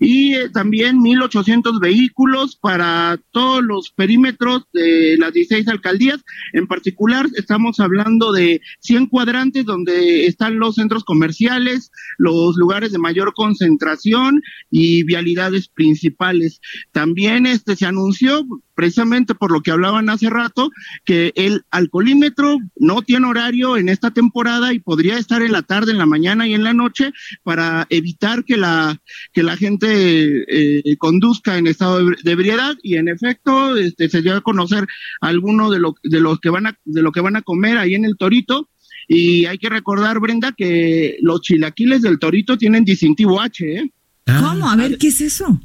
[0.00, 6.24] y eh, también 1.800 vehículos para todos los perímetros de las 16 alcaldías.
[6.52, 12.98] En particular, estamos hablando de 100 cuadrantes donde están los centros comerciales, los lugares de
[12.98, 16.60] mayor concentración y vialidades principales.
[16.92, 20.70] También este se anunció precisamente por lo que hablaban hace rato,
[21.04, 25.90] que el alcoholímetro no tiene horario en esta temporada y podría estar en la tarde,
[25.90, 27.12] en la mañana y en la noche
[27.42, 29.00] para evitar que la
[29.32, 34.36] que la gente eh, conduzca en estado de, ebriedad y en efecto este se dio
[34.36, 34.86] a conocer
[35.22, 37.94] alguno de lo de los que van a de lo que van a comer ahí
[37.94, 38.68] en el Torito
[39.08, 43.92] y hay que recordar Brenda que los chilaquiles del Torito tienen distintivo H, ¿eh?
[44.26, 44.68] ¿Cómo?
[44.68, 45.60] A ver, ¿qué es eso?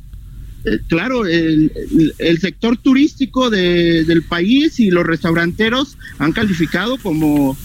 [0.64, 1.72] Eh, claro, el,
[2.40, 7.58] sector turístico de- del país y los restauranteros han calificado como,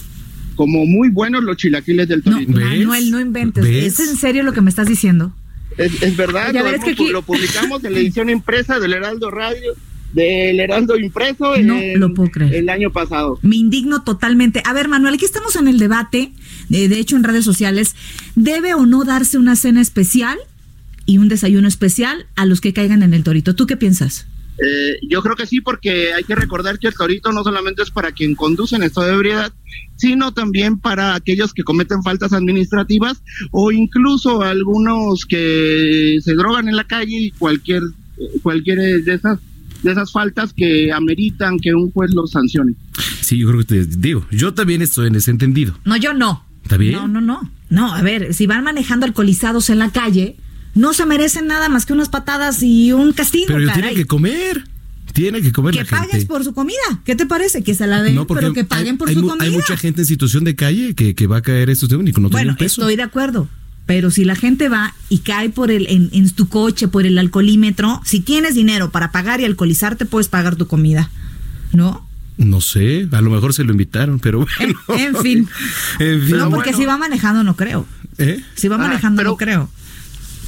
[0.54, 2.52] como muy buenos los chilaquiles del Torito.
[2.52, 3.62] Manuel, no inventes.
[3.62, 4.00] ¿Ves?
[4.00, 5.34] ¿Es en serio lo que me estás diciendo?
[5.76, 8.30] Es, es verdad, Oye, a lo, ver, es que aquí- lo publicamos en la edición
[8.30, 9.74] impresa del Heraldo Radio,
[10.14, 12.54] del Heraldo impreso No lo puedo creer.
[12.54, 13.38] el año pasado.
[13.42, 14.62] Me indigno totalmente.
[14.64, 16.32] A ver, Manuel, aquí estamos en el debate,
[16.70, 17.94] de, de hecho en redes sociales,
[18.36, 20.38] ¿debe o no darse una cena especial
[21.06, 23.54] y un desayuno especial a los que caigan en el torito?
[23.54, 24.26] ¿Tú qué piensas?
[24.58, 27.90] Eh, yo creo que sí, porque hay que recordar que el torito no solamente es
[27.90, 29.52] para quien conduce en estado de ebriedad,
[29.96, 36.76] sino también para aquellos que cometen faltas administrativas o incluso algunos que se drogan en
[36.76, 37.82] la calle y cualquier
[38.42, 39.38] cualquier de esas
[39.82, 42.74] de esas faltas que ameritan que un juez los sancione.
[43.20, 45.78] Sí, yo creo que te digo, yo también estoy en ese entendido.
[45.84, 46.44] No, yo no.
[46.62, 46.94] ¿Está bien?
[46.94, 47.52] No, no, no.
[47.68, 50.36] No, a ver, si van manejando alcoholizados en la calle,
[50.76, 53.80] no se merecen nada más que unas patadas y un castigo, Pero caray.
[53.82, 54.64] tiene que comer.
[55.12, 56.26] Tiene que comer Que la pagues gente.
[56.26, 56.76] por su comida.
[57.04, 57.64] ¿Qué te parece?
[57.64, 59.44] Que se la den, No, porque pero que paguen hay, por hay su mu- comida.
[59.46, 62.04] hay mucha gente en situación de calle que, que va a caer esto y no
[62.04, 62.82] tiene Bueno, peso.
[62.82, 63.48] estoy de acuerdo.
[63.86, 67.16] Pero si la gente va y cae por el, en, en tu coche, por el
[67.18, 71.08] alcoholímetro, si tienes dinero para pagar y alcoholizarte, puedes pagar tu comida.
[71.72, 72.06] ¿No?
[72.36, 74.78] No sé, a lo mejor se lo invitaron, pero bueno.
[74.88, 75.48] En fin.
[76.00, 76.36] En fin.
[76.36, 77.86] no, porque si va manejando, no creo.
[78.18, 78.42] ¿Eh?
[78.54, 79.70] Si va Ah, manejando, pero- no creo.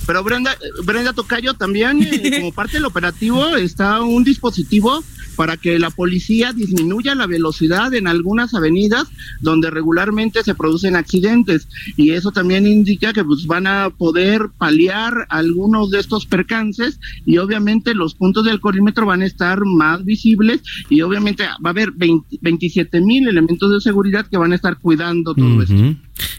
[0.08, 5.04] Pero Brenda, Brenda Tocayo también, eh, como parte del operativo, está un dispositivo
[5.36, 9.06] para que la policía disminuya la velocidad en algunas avenidas
[9.40, 11.68] donde regularmente se producen accidentes.
[11.96, 17.36] Y eso también indica que pues, van a poder paliar algunos de estos percances y
[17.36, 21.92] obviamente los puntos de alcoholímetro van a estar más visibles y obviamente va a haber
[21.92, 25.74] 20 27 mil elementos de seguridad que van a estar cuidando todo esto.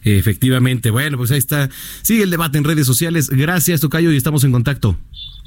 [0.04, 0.90] Efectivamente.
[0.90, 1.70] Bueno, pues ahí está.
[2.02, 3.30] Sigue el debate en redes sociales.
[3.30, 4.98] Gracias, Tocayo, y estamos en contacto.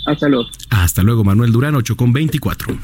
[0.07, 0.49] Hasta luego.
[0.71, 2.79] Hasta luego, Manuel Durán, 8 con 24.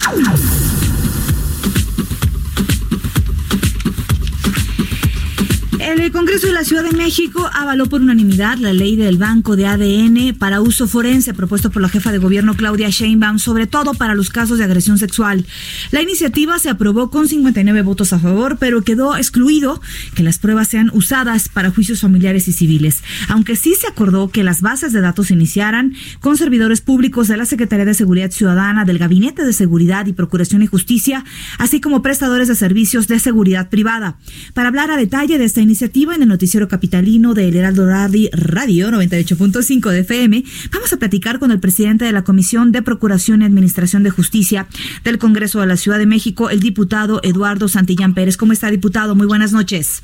[6.08, 9.66] El Congreso de la Ciudad de México avaló por unanimidad la ley del banco de
[9.66, 14.14] ADN para uso forense propuesto por la jefa de gobierno Claudia Sheinbaum, sobre todo para
[14.14, 15.44] los casos de agresión sexual.
[15.90, 19.82] La iniciativa se aprobó con 59 votos a favor, pero quedó excluido
[20.14, 24.44] que las pruebas sean usadas para juicios familiares y civiles, aunque sí se acordó que
[24.44, 28.96] las bases de datos iniciaran con servidores públicos de la Secretaría de Seguridad Ciudadana, del
[28.96, 31.26] Gabinete de Seguridad y Procuración y Justicia,
[31.58, 34.16] así como prestadores de servicios de seguridad privada.
[34.54, 38.88] Para hablar a detalle de esta iniciativa en el noticiero capitalino del Heraldo Radi- Radio
[38.90, 43.44] 98.5 de FM, vamos a platicar con el presidente de la Comisión de Procuración y
[43.44, 44.68] Administración de Justicia
[45.04, 48.36] del Congreso de la Ciudad de México, el diputado Eduardo Santillán Pérez.
[48.36, 49.16] ¿Cómo está, diputado?
[49.16, 50.02] Muy buenas noches.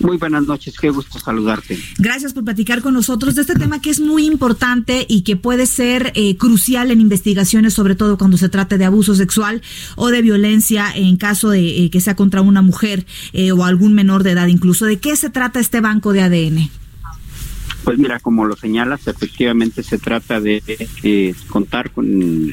[0.00, 1.78] Muy buenas noches, qué gusto saludarte.
[1.98, 5.66] Gracias por platicar con nosotros de este tema que es muy importante y que puede
[5.66, 9.60] ser eh, crucial en investigaciones, sobre todo cuando se trate de abuso sexual
[9.96, 13.92] o de violencia en caso de eh, que sea contra una mujer eh, o algún
[13.94, 14.86] menor de edad incluso.
[14.86, 16.70] ¿De qué se trata este banco de ADN?
[17.84, 20.62] Pues mira, como lo señalas, efectivamente se trata de
[21.02, 22.06] eh, contar con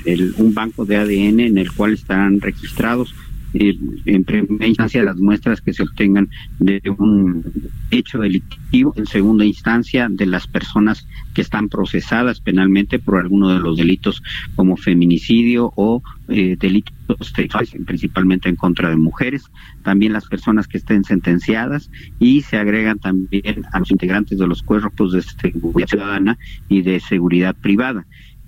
[0.05, 3.13] el- un banco de ADN en el cual estarán registrados
[3.53, 6.29] eh, en primera instancia las muestras que se obtengan
[6.59, 7.43] de un
[7.91, 13.59] hecho delictivo, en segunda instancia de las personas que están procesadas penalmente por alguno de
[13.59, 14.21] los delitos
[14.55, 16.95] como feminicidio o eh, delitos
[17.33, 19.43] sexuales, principalmente en contra de mujeres,
[19.83, 24.61] también las personas que estén sentenciadas y se agregan también a los integrantes de los
[24.61, 28.05] cuerpos de seguridad ciudadana y de seguridad privada.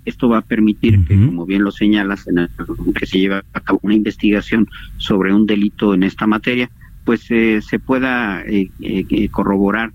[0.09, 2.49] Esto va a permitir que, como bien lo señalas, en el,
[2.95, 4.67] que se lleve a cabo una investigación
[4.97, 6.69] sobre un delito en esta materia,
[7.05, 9.93] pues eh, se pueda eh, eh, eh, corroborar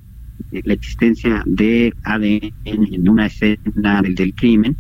[0.53, 4.77] eh, la existencia de ADN en una escena del, del crimen,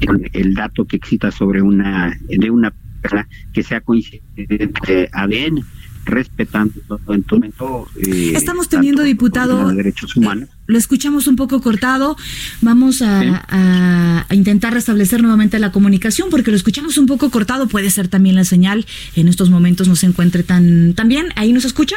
[0.00, 5.64] el, el dato que exista sobre una de una persona que sea coincidente de ADN,
[6.04, 6.74] respetando
[7.08, 10.48] en todo momento eh, Estamos teniendo, diputado, derechos humanos.
[10.66, 12.16] Lo escuchamos un poco cortado.
[12.60, 13.26] Vamos a, Sí.
[13.48, 17.68] a- a intentar restablecer nuevamente la comunicación porque lo escuchamos un poco cortado.
[17.68, 18.86] Puede ser también la señal
[19.16, 21.26] en estos momentos no se encuentre tan, tan bien.
[21.36, 21.96] ¿Ahí nos escucha?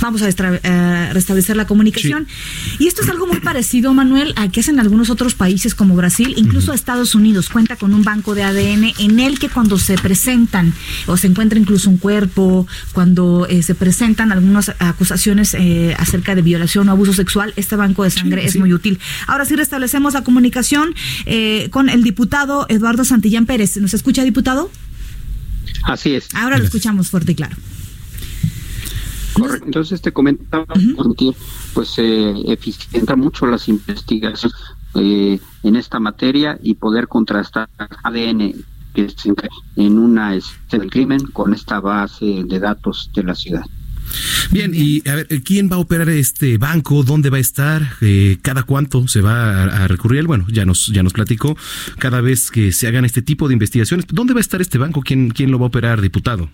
[0.00, 2.26] Vamos a eh, restablecer la comunicación.
[2.78, 6.34] Y esto es algo muy parecido, Manuel, a que hacen algunos otros países como Brasil,
[6.36, 10.72] incluso Estados Unidos cuenta con un banco de ADN en el que cuando se presentan
[11.06, 16.42] o se encuentra incluso un cuerpo, cuando eh, se presentan algunas acusaciones eh, acerca de
[16.42, 18.98] violación o abuso sexual, este banco de sangre es muy útil.
[19.26, 20.94] Ahora sí restablecemos la comunicación
[21.26, 23.76] eh, con el diputado Eduardo Santillán Pérez.
[23.76, 24.70] ¿Nos escucha, diputado?
[25.82, 26.28] Así es.
[26.34, 27.56] Ahora lo escuchamos fuerte y claro.
[29.34, 29.64] Correcto.
[29.66, 30.66] Entonces te comentaba
[31.74, 34.56] pues eh, eficienta mucho las investigaciones
[34.94, 37.68] eh, en esta materia y poder contrastar
[38.02, 38.54] ADN
[38.94, 43.62] que enca- en una escena del crimen con esta base de datos de la ciudad.
[44.50, 47.04] Bien, y a ver, ¿quién va a operar este banco?
[47.04, 47.92] ¿Dónde va a estar?
[48.00, 50.26] Eh, ¿Cada cuánto se va a, a recurrir?
[50.26, 51.56] Bueno, ya nos, ya nos platicó.
[51.98, 55.02] Cada vez que se hagan este tipo de investigaciones, ¿dónde va a estar este banco?
[55.02, 56.48] ¿Quién, quién lo va a operar, diputado?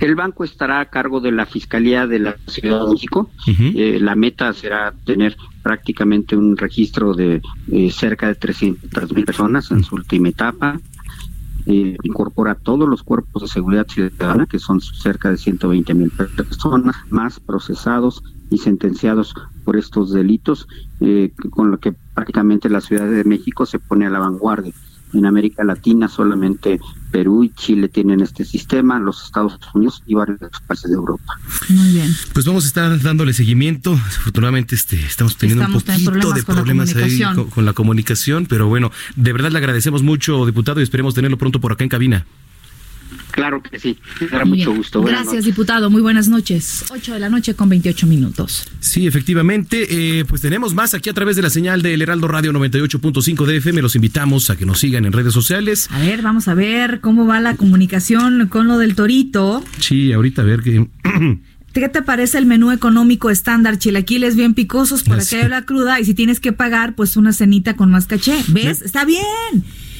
[0.00, 3.30] El banco estará a cargo de la Fiscalía de la Ciudad de México.
[3.46, 9.70] Eh, la meta será tener prácticamente un registro de eh, cerca de 300 mil personas
[9.70, 10.80] en su última etapa.
[11.66, 16.96] Eh, incorpora todos los cuerpos de seguridad ciudadana, que son cerca de 120 mil personas,
[17.10, 19.34] más procesados y sentenciados
[19.64, 20.66] por estos delitos,
[21.00, 24.72] eh, con lo que prácticamente la Ciudad de México se pone a la vanguardia.
[25.12, 30.38] En América Latina solamente Perú y Chile tienen este sistema, los Estados Unidos y varios
[30.66, 31.38] países de Europa.
[31.68, 32.14] Muy bien.
[32.32, 33.92] Pues vamos a estar dándole seguimiento.
[33.92, 37.72] Desafortunadamente este, estamos teniendo Estamos un poquito problemas de con la problemas ahí con la
[37.72, 41.84] comunicación, pero bueno, de verdad le agradecemos mucho, diputado, y esperemos tenerlo pronto por acá
[41.84, 42.26] en cabina.
[43.30, 43.98] Claro que sí,
[44.44, 45.00] Muy mucho gusto.
[45.02, 45.90] Buenas Gracias, diputado.
[45.90, 46.84] Muy buenas noches.
[46.90, 48.66] 8 de la noche con 28 minutos.
[48.80, 52.52] Sí, efectivamente, eh, pues tenemos más aquí a través de la señal del Heraldo Radio
[52.52, 53.82] 98.5 de FM.
[53.82, 55.88] Los invitamos a que nos sigan en redes sociales.
[55.90, 59.62] A ver, vamos a ver cómo va la comunicación con lo del torito.
[59.78, 60.86] Sí, ahorita a ver que...
[61.72, 63.78] ¿Qué te parece el menú económico estándar?
[63.78, 65.30] Chilaquiles bien picosos para Sí.
[65.30, 68.34] que haya la cruda y si tienes que pagar, pues una cenita con más caché.
[68.48, 68.82] ¿Ves?
[68.82, 69.22] Está bien.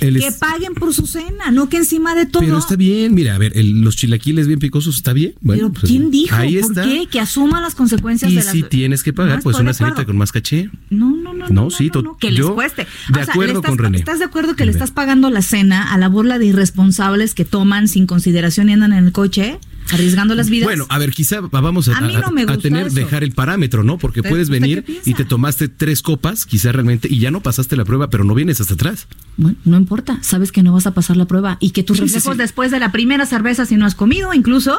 [0.00, 2.42] El que es- paguen por su cena, no que encima de todo.
[2.42, 5.34] Pero está bien, mira, a ver, el- los chilaquiles bien picosos, ¿está bien?
[5.40, 6.34] Bueno, Pero pues, ¿quién dijo?
[6.34, 6.82] Ahí ¿Por está.
[6.84, 7.06] qué?
[7.10, 8.52] Que asuman las consecuencias Y de las...
[8.52, 10.70] si tienes que pagar, No pues una cenita con más caché.
[10.90, 11.48] No, no, no.
[11.48, 12.82] No, sí, to- que les yo cueste.
[13.08, 13.98] de O sea, acuerdo estás- con René.
[13.98, 17.44] ¿Estás de acuerdo que le estás pagando la cena a la burla de irresponsables que
[17.44, 19.58] toman sin consideración y andan en el coche
[19.92, 20.66] arriesgando las vidas?
[20.66, 22.08] Bueno, a ver, quizá vamos a, A no
[22.52, 22.96] a tener, eso.
[22.96, 23.98] dejar el parámetro, ¿no?
[23.98, 27.76] Porque ¿Usted- puedes venir y te tomaste tres copas, quizá realmente, y ya no pasaste
[27.76, 29.06] la prueba, pero no vienes hasta atrás.
[29.36, 32.04] Bueno, no importa, sabes que no vas a pasar la prueba y que tus Sí,
[32.04, 32.38] reflejos sí.
[32.38, 34.78] después de la primera cerveza, si no has comido, incluso,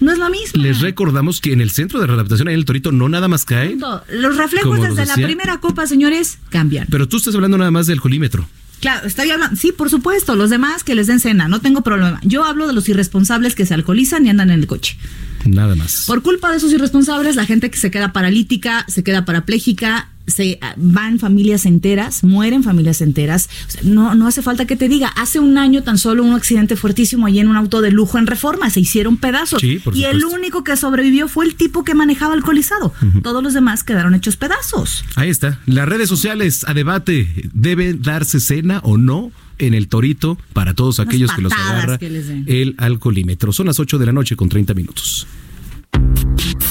[0.00, 0.60] No es lo mismo.
[0.60, 3.44] Les recordamos que en el centro de readaptación ahí en el Torito no nada más
[3.44, 3.76] cae.
[4.10, 6.88] Los reflejos desde la primera copa, señores, cambian.
[6.90, 8.44] Pero tú estás hablando nada más del colímetro.
[8.82, 12.18] Claro, estoy hablando, sí, por supuesto, los demás que les den cena, no tengo problema.
[12.24, 14.98] Yo hablo de los irresponsables que se alcoholizan y andan en el coche.
[15.46, 16.02] Nada más.
[16.08, 20.58] Por culpa de esos irresponsables, la gente que se queda paralítica, se queda parapléjica, se
[20.60, 23.48] ah, van familias enteras, mueren familias enteras.
[23.66, 26.34] O sea, no, no hace falta que te diga, hace un año tan solo un
[26.34, 29.60] accidente fuertísimo allí en un auto de lujo en reforma, se hicieron pedazos.
[29.60, 32.92] Sí, por y el único que sobrevivió fue el tipo que manejaba alcoholizado.
[33.22, 35.04] Todos los demás quedaron hechos pedazos.
[35.16, 35.60] Ahí está.
[35.66, 37.28] Las redes sociales a debate.
[37.52, 39.32] ¿Debe darse cena o no?
[39.58, 42.06] En el torito para todos Unas aquellos que los agarra que
[42.46, 43.52] el alcoholímetro.
[43.52, 45.26] Son las 8 de la noche con 30 minutos.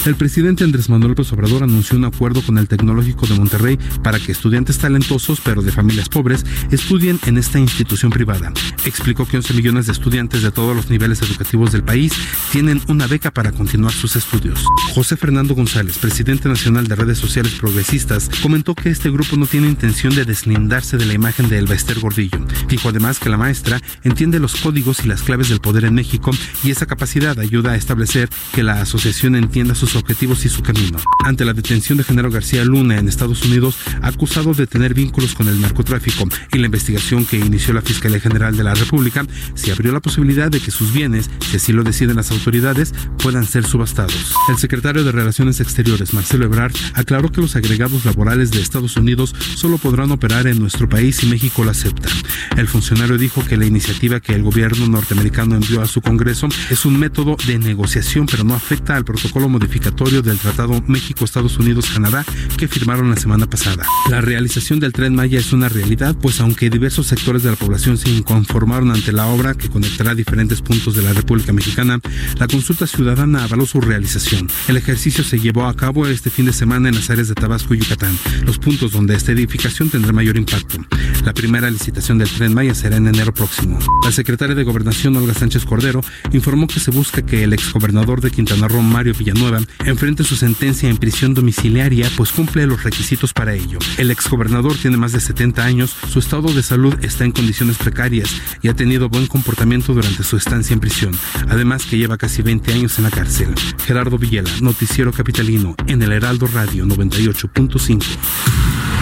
[0.04, 4.18] El presidente Andrés Manuel López Obrador anunció un acuerdo con el Tecnológico de Monterrey para
[4.18, 8.52] que estudiantes talentosos pero de familias pobres estudien en esta institución privada.
[8.84, 12.12] Explicó que 11 millones de estudiantes de todos los niveles educativos del país
[12.50, 14.64] tienen una beca para continuar sus estudios.
[14.92, 19.68] José Fernando González, presidente nacional de redes sociales progresistas, comentó que este grupo no tiene
[19.68, 22.44] intención de deslindarse de la imagen de Elba Ester Gordillo.
[22.68, 26.32] Dijo además que la maestra entiende los códigos y las claves del poder en México
[26.64, 30.98] y esa capacidad ayuda a establecer que la asociación entienda sus objetivos y su camino.
[31.24, 35.48] Ante la detención de Genaro García Luna en Estados Unidos, acusado de tener vínculos con
[35.48, 39.24] el narcotráfico y la investigación que inició la Fiscalía General de la República,
[39.54, 43.46] se abrió la posibilidad de que sus bienes, si así lo deciden las autoridades, puedan
[43.46, 44.34] ser subastados.
[44.48, 49.34] El secretario de Relaciones Exteriores, Marcelo Ebrard, aclaró que los agregados laborales de Estados Unidos
[49.56, 52.08] solo podrán operar en nuestro país si México lo acepta.
[52.56, 56.84] El funcionario dijo que la iniciativa que el gobierno norteamericano envió a su Congreso es
[56.84, 59.48] un método de negociación, pero no afecta al protocolo
[59.82, 62.24] modificatorio del Tratado México-Estados Unidos-Canadá
[62.56, 63.84] que firmaron la semana pasada.
[64.10, 67.98] La realización del tren Maya es una realidad, pues aunque diversos sectores de la población
[67.98, 71.98] se inconformaron ante la obra que conectará diferentes puntos de la República Mexicana,
[72.38, 74.48] la consulta ciudadana avaló su realización.
[74.68, 77.74] El ejercicio se llevó a cabo este fin de semana en las áreas de Tabasco
[77.74, 80.78] y Yucatán, los puntos donde esta edificación tendrá mayor impacto.
[81.24, 83.78] La primera licitación del tren Maya será en enero próximo.
[84.04, 88.30] La secretaria de Gobernación, Olga Sánchez Cordero, informó que se busca que el exgobernador de
[88.30, 93.54] Quintana Roo, Mario Villanueva, enfrente su sentencia en prisión domiciliaria, pues cumple los requisitos para
[93.54, 93.78] ello.
[93.98, 98.30] El exgobernador tiene más de 70 años, su estado de salud está en condiciones precarias
[98.62, 101.16] y ha tenido buen comportamiento durante su estancia en prisión,
[101.48, 103.54] además que lleva casi 20 años en la cárcel.
[103.84, 109.01] Gerardo Villela, Noticiero Capitalino, en el Heraldo Radio 98.5.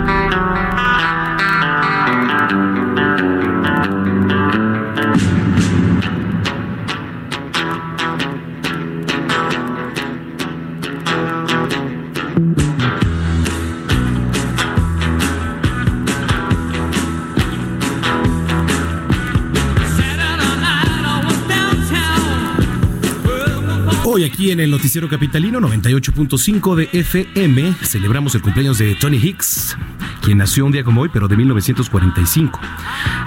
[24.51, 29.77] En el Noticiero Capitalino 98.5 de FM celebramos el cumpleaños de Tony Hicks,
[30.21, 32.59] quien nació un día como hoy, pero de 1945.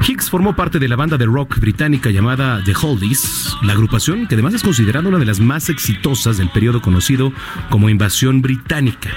[0.07, 4.35] Hicks formó parte de la banda de rock británica llamada The Holdies, la agrupación que
[4.35, 7.33] además es considerada una de las más exitosas del periodo conocido
[7.71, 9.09] como Invasión Británica.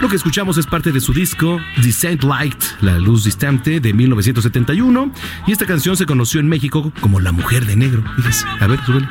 [0.00, 5.12] Lo que escuchamos es parte de su disco Descent Light, la luz distante de 1971,
[5.46, 8.02] y esta canción se conoció en México como La Mujer de Negro.
[8.16, 9.06] Fíjese, a ver, súbele.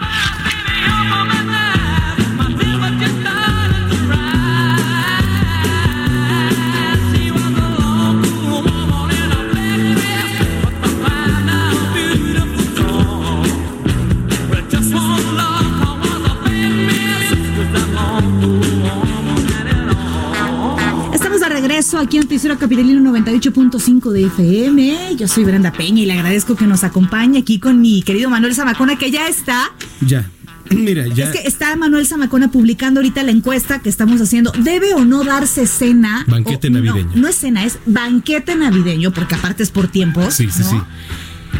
[22.13, 25.15] Aquí en Noticiero Capitalino 98.5 de FM.
[25.15, 28.53] Yo soy Brenda Peña y le agradezco que nos acompañe aquí con mi querido Manuel
[28.53, 29.71] Zamacona, que ya está.
[29.99, 30.29] Ya.
[30.69, 31.31] Mira, ya.
[31.31, 34.51] Es que está Manuel Zamacona publicando ahorita la encuesta que estamos haciendo.
[34.59, 36.23] ¿Debe o no darse cena?
[36.27, 37.11] Banquete O- no, navideño.
[37.15, 40.35] No, es cena, es banquete navideño, porque aparte es por tiempos.
[40.35, 40.69] Sí, sí, ¿no?
[40.69, 40.75] sí.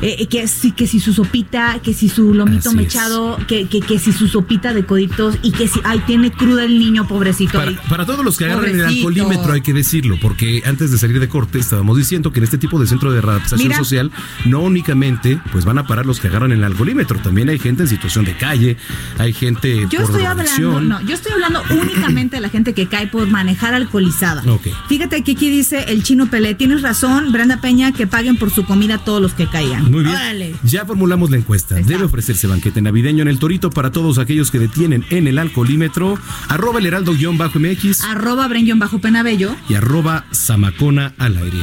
[0.04, 3.68] Eh, eh, que, si, que si su sopita, que si su lomito Así mechado, que,
[3.68, 7.08] que, que si su sopita de coditos y que si, ay, tiene cruda el niño,
[7.08, 7.62] pobrecito.
[7.89, 11.30] Para, todos los que agarran el alcoholímetro hay que decirlo, porque antes de salir de
[11.30, 13.78] corte estábamos diciendo que en este tipo de centro de readaptación Mira.
[13.78, 14.12] social
[14.45, 17.88] no únicamente pues van a parar los que agarran el alcoholímetro, también hay gente en
[17.88, 18.76] situación de calle,
[19.20, 22.88] hay gente Yo por estoy hablando, no, yo estoy hablando únicamente de la gente que
[22.88, 24.43] cae por manejar alcoholizada.
[24.51, 24.68] Ok.
[24.89, 28.66] Fíjate que aquí dice el chino Pelé, tienes razón, Brenda Peña, que paguen por su
[28.66, 29.93] comida todos los que caigan.
[29.94, 30.16] Muy bien.
[30.16, 30.56] Órale.
[30.64, 31.76] Ya formulamos la encuesta.
[31.76, 36.18] Debe ofrecerse banquete navideño en el Torito para todos aquellos que detienen en el alcoholímetro.
[36.50, 41.60] Arroba el heraldo-mx Arroba Brenguión bajo Penabello, y arroba Zamacona al aire.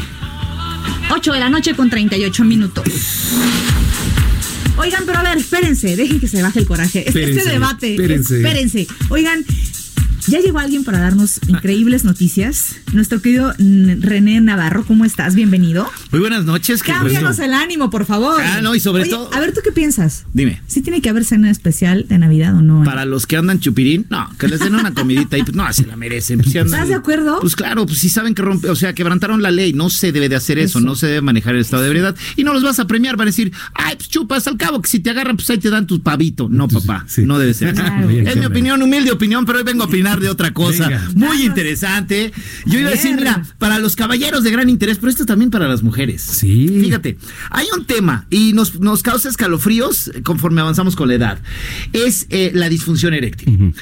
[1.11, 2.85] 8 de la noche con 38 minutos.
[4.77, 7.01] Oigan, pero a ver, espérense, dejen que se baje el coraje.
[7.01, 8.37] Este- Espérense, este debate, espérense.
[8.37, 8.87] espérense.
[9.11, 9.45] Oigan,
[10.27, 12.77] ya llegó alguien para darnos increíbles noticias.
[12.93, 15.35] Nuestro querido René Navarro, ¿cómo estás?
[15.35, 15.89] Bienvenido.
[16.11, 16.83] Muy buenas noches.
[16.83, 18.41] Cámbianos el ánimo, por favor.
[18.45, 20.25] Ah, no, y sobre Oye, todo- A ver, ¿tú qué piensas?
[20.33, 20.61] Dime.
[20.67, 22.85] ¿Sí tiene que haber cena especial de Navidad o no?
[22.85, 25.87] Para los que andan chupirín, no, que les den una comidita y pues no, se
[25.87, 26.39] la merecen.
[26.41, 27.39] Pues, si andan- ¿Estás de acuerdo?
[27.41, 30.29] Pues claro, pues si saben que rompe, o sea, quebrantaron la ley, no se debe
[30.29, 30.87] de hacer eso, Eso.
[30.87, 33.29] no se debe manejar el estado de ebriedad y no los vas a premiar, van
[33.29, 35.87] a decir, ay, pues chupas, al cabo que si te agarran, pues ahí te dan
[35.87, 36.49] tu pavito.
[36.51, 37.69] No, papá, no debe ser.
[37.69, 37.81] así.
[37.81, 38.11] Claro.
[38.11, 41.09] Es mi opinión, humilde opinión, pero hoy vengo a opinar de otra cosa Venga.
[41.15, 42.33] muy interesante.
[42.67, 45.69] Yo iba a decir, mira, para los caballeros de gran interés, pero esto también para
[45.69, 46.23] las mujeres.
[46.23, 46.67] Sí.
[46.69, 47.19] Fíjate,
[47.51, 51.39] hay un tema y nos, nos causa escalofríos conforme avanzamos con la edad.
[51.93, 53.75] Es eh, la disfunción eréctil.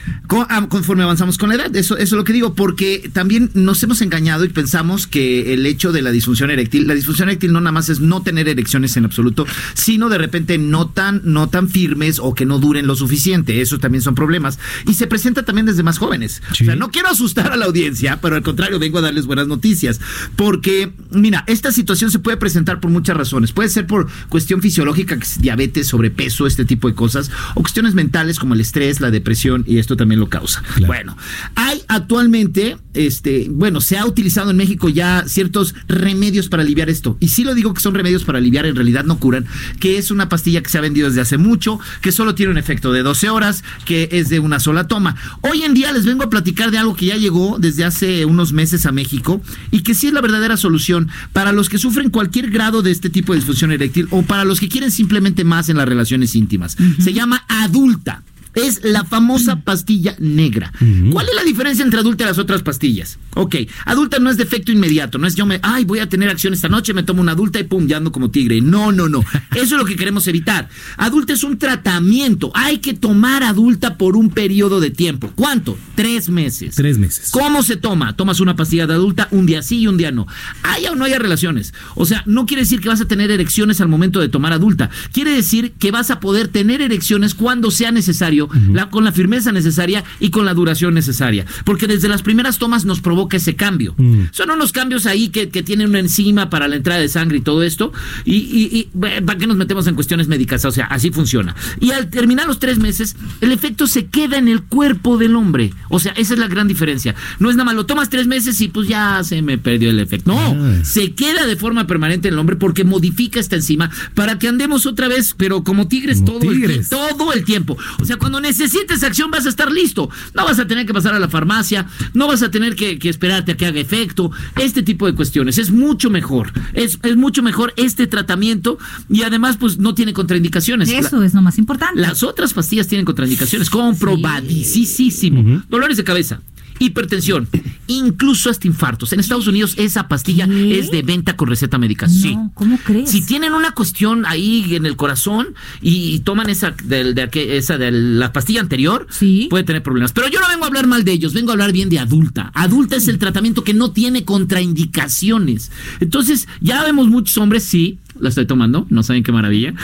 [0.50, 3.82] Ah, conforme avanzamos con la edad, eso, eso es lo que digo, porque también nos
[3.82, 7.60] hemos engañado y pensamos que el hecho de la disfunción eréctil, la disfunción eréctil no
[7.60, 11.68] nada más es no tener erecciones en absoluto, sino de repente no tan, no tan
[11.68, 13.60] firmes o que no duren lo suficiente.
[13.60, 14.58] Esos también son problemas.
[14.86, 16.42] Y se presenta también desde más jóvenes.
[16.50, 19.46] O sea, no quiero asustar a la audiencia, pero al contrario, vengo a darles buenas
[19.46, 20.00] noticias.
[20.36, 23.52] Porque, mira, esta situación se puede presentar por muchas razones.
[23.52, 27.94] Puede ser por cuestión fisiológica, que es diabetes, sobrepeso, este tipo de cosas, o cuestiones
[27.94, 30.62] mentales como el estrés, la depresión, y esto también lo causa.
[30.86, 31.16] Bueno,
[31.54, 37.16] hay actualmente, este, bueno, se ha utilizado en México ya ciertos remedios para aliviar esto.
[37.20, 39.46] Y sí lo digo que son remedios para aliviar, en realidad no curan,
[39.80, 42.58] que es una pastilla que se ha vendido desde hace mucho, que solo tiene un
[42.58, 45.16] efecto de 12 horas, que es de una sola toma.
[45.42, 48.52] Hoy en día les vengo a platicar de algo que ya llegó desde hace unos
[48.52, 49.40] meses a México
[49.70, 53.10] y que sí es la verdadera solución para los que sufren cualquier grado de este
[53.10, 56.76] tipo de disfunción eréctil o para los que quieren simplemente más en las relaciones íntimas.
[56.98, 58.22] Se llama adulta.
[58.58, 60.72] Es la famosa pastilla negra.
[61.12, 63.18] ¿Cuál es la diferencia entre adulta y las otras pastillas?
[63.34, 66.28] Ok, adulta no es de efecto inmediato, no es yo me, ay, voy a tener
[66.28, 68.60] acción esta noche, me tomo una adulta y pum, ya ando como tigre.
[68.60, 69.24] No, no, no.
[69.54, 70.68] Eso es lo que queremos evitar.
[70.96, 72.50] Adulta es un tratamiento.
[72.54, 75.30] Hay que tomar adulta por un periodo de tiempo.
[75.34, 75.78] ¿Cuánto?
[75.94, 76.74] Tres meses.
[76.74, 77.30] Tres meses.
[77.30, 78.16] ¿Cómo se toma?
[78.16, 80.26] Tomas una pastilla de adulta un día sí y un día no.
[80.62, 81.74] Haya o no haya relaciones.
[81.94, 84.90] O sea, no quiere decir que vas a tener erecciones al momento de tomar adulta.
[85.12, 89.52] Quiere decir que vas a poder tener erecciones cuando sea necesario, la- con la firmeza
[89.52, 91.44] necesaria y con la duración necesaria.
[91.64, 93.94] Porque desde las primeras tomas nos provoca ese cambio.
[94.32, 97.40] Son unos cambios ahí que, que tienen una enzima para la entrada de sangre y
[97.40, 97.92] todo esto.
[98.24, 100.64] Y, y- y, bueno, ¿para qué nos metemos en cuestiones médicas?
[100.64, 101.54] O sea, así funciona.
[101.80, 105.72] Y al terminar los tres meses, el efecto se queda en el cuerpo del hombre.
[105.88, 107.14] O sea, esa es la gran diferencia.
[107.38, 110.00] No es nada más, lo tomas tres meses y pues ya se me perdió el
[110.00, 110.32] efecto.
[110.32, 114.48] No, se queda de forma permanente en el hombre porque modifica esta enzima para que
[114.48, 116.88] andemos otra vez, pero como tigres, todo, El, tigres.
[116.88, 117.76] ti- todo el tiempo.
[118.00, 120.08] O sea, cuando necesites acción vas a estar listo.
[120.34, 123.08] No vas a tener que pasar a la farmacia, no vas a tener que, que
[123.08, 124.30] esperarte a que haga efecto.
[124.56, 126.52] Este tipo de cuestiones es mucho mejor.
[126.74, 128.78] Es, es mucho mejor este tratamiento
[129.08, 130.90] y además pues no tiene contraindicaciones.
[130.90, 132.00] La- Eso es lo más importante.
[132.00, 135.62] las otras pastillas tienen contraindicaciones comprobadísimo.
[135.68, 136.40] Dolores de cabeza,
[136.78, 137.48] hipertensión,
[137.86, 139.12] incluso hasta infartos.
[139.12, 142.08] En Estados Unidos esa pastilla es de venta con receta médica.
[142.08, 142.36] sí.
[142.54, 143.10] ¿Cómo crees?
[143.10, 147.90] Si tienen una cuestión ahí en el corazón y, toman esa de, de esa de
[147.90, 149.06] la pastilla anterior,
[149.48, 150.12] puede tener problemas.
[150.12, 152.50] Pero yo no vengo a hablar mal de ellos, vengo a hablar bien de adulta.
[152.54, 155.70] Adulta es el tratamiento que no tiene contraindicaciones.
[156.00, 159.74] Entonces, ya vemos muchos hombres, sí, la estoy tomando, no saben qué maravilla.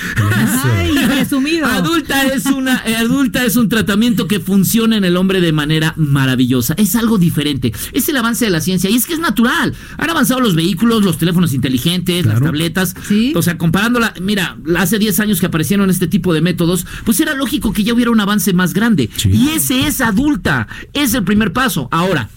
[0.65, 1.67] Ay, presumido.
[1.67, 5.95] Adulta es una eh, adulta es un tratamiento que funciona en el hombre de manera
[5.97, 6.75] maravillosa.
[6.77, 7.73] Es algo diferente.
[7.93, 9.75] Es el avance de la ciencia y es que es natural.
[9.99, 12.95] Han avanzado los vehículos, los teléfonos inteligentes, las tabletas.
[13.35, 17.35] O sea, comparándola, mira, hace 10 años que aparecieron este tipo de métodos, pues era
[17.35, 19.11] lógico que ya hubiera un avance más grande.
[19.25, 20.69] Y ese es adulta.
[20.93, 21.89] Es el primer paso.
[21.91, 22.29] Ahora,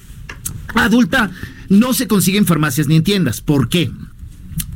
[0.75, 1.31] adulta
[1.69, 3.41] no se consigue en farmacias ni en tiendas.
[3.41, 3.91] ¿Por qué?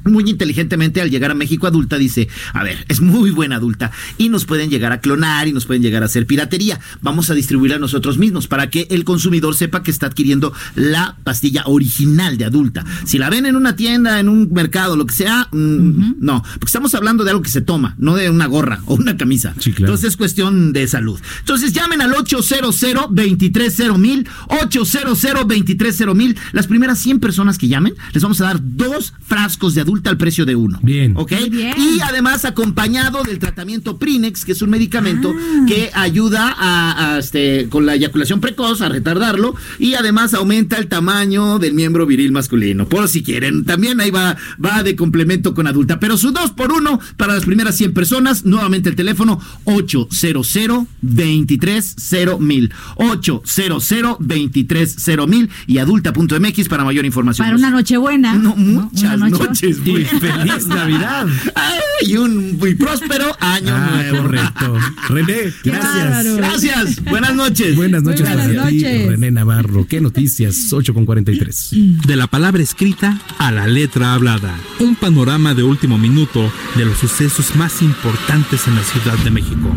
[0.03, 4.29] Muy inteligentemente al llegar a México adulta dice, a ver, es muy buena adulta y
[4.29, 6.79] nos pueden llegar a clonar y nos pueden llegar a hacer piratería.
[7.01, 11.63] Vamos a distribuirla nosotros mismos para que el consumidor sepa que está adquiriendo la pastilla
[11.65, 12.85] original de adulta.
[13.05, 16.65] Si la ven en una tienda, en un mercado, lo que sea, mm, no, porque
[16.65, 19.53] estamos hablando de algo que se toma, no de una gorra o una camisa.
[19.65, 21.19] Entonces es cuestión de salud.
[21.39, 27.93] Entonces llamen al 800 230 mil 800 230 mil Las primeras 100 personas que llamen,
[28.13, 30.79] les vamos a dar dos frascos de adulta al precio de uno.
[30.81, 31.13] Bien.
[31.17, 31.31] ¿Ok?
[31.77, 35.33] Y además acompañado del tratamiento Prinex, que es un medicamento
[35.67, 40.87] que ayuda a, a, este, con la eyaculación precoz, a retardarlo, y además aumenta el
[40.87, 42.87] tamaño del miembro viril masculino.
[42.87, 43.65] Por si quieren.
[43.65, 45.99] También ahí va, va de complemento con adulta.
[45.99, 48.45] Pero su dos por uno para las primeras 100 personas.
[48.45, 53.89] Nuevamente el teléfono 800 230 mil 800
[54.19, 57.45] 230 mil y adulta.mx para mayor información.
[57.45, 58.33] Para una noche buena.
[58.35, 59.80] No, muchas Una noche- noches.
[59.83, 61.27] Y feliz Navidad.
[61.55, 64.23] Ay, y un muy próspero año Ah, nuevo.
[64.23, 64.77] correcto.
[65.09, 66.35] René, gracias.
[66.37, 67.03] Gracias.
[67.05, 67.75] Buenas noches.
[67.75, 69.07] Buenas noches Buenas para ti, noches.
[69.07, 69.85] René Navarro.
[69.87, 70.71] ¿Qué noticias?
[70.71, 71.69] 8 con 43.
[72.05, 74.55] De la palabra escrita a la letra hablada.
[74.79, 79.75] Un panorama de último minuto de los sucesos más importantes en la Ciudad de México.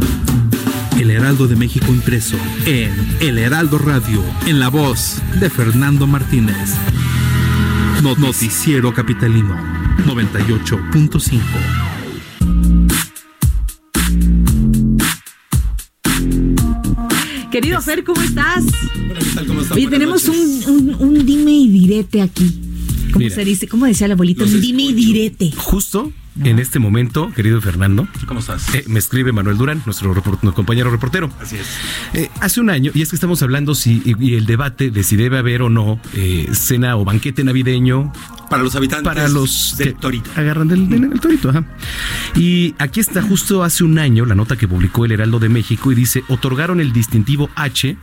[0.98, 2.36] El Heraldo de México impreso
[2.66, 2.90] en
[3.20, 6.74] El Heraldo Radio, en la voz de Fernando Martínez.
[8.02, 9.56] No- Noticiero Capitalino
[10.04, 12.54] 98.5.
[17.50, 18.64] Querido Fer, ¿cómo estás?
[19.46, 19.78] ¿Cómo están?
[19.78, 20.36] Oye, tenemos un,
[20.66, 22.60] un- un dime y direte aquí.
[23.12, 23.34] ¿Cómo Mira.
[23.34, 23.68] se dice?
[23.68, 24.44] ¿Cómo decía la abuelita?
[24.44, 25.52] Un dime y direte.
[25.56, 26.12] Justo
[26.42, 28.08] en este momento, querido Fernando.
[28.26, 28.74] ¿Cómo estás?
[28.74, 31.30] eh, me escribe Manuel Durán, nuestro, report- nuestro compañero reportero.
[31.40, 31.66] Así es.
[32.14, 35.02] Eh, hace un año, y es que estamos hablando si, y, y el debate de
[35.04, 38.12] si debe haber o no eh, cena o banquete navideño.
[38.50, 40.30] Para los habitantes Para los del Torito.
[40.36, 41.64] Agarran del, del- del torito, ajá.
[42.36, 45.90] Y aquí está justo hace un año la nota que publicó el Heraldo de México
[45.92, 47.96] y dice, otorgaron el distintivo H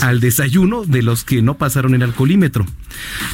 [0.00, 2.66] al desayuno de los que no pasaron el alcoholímetro.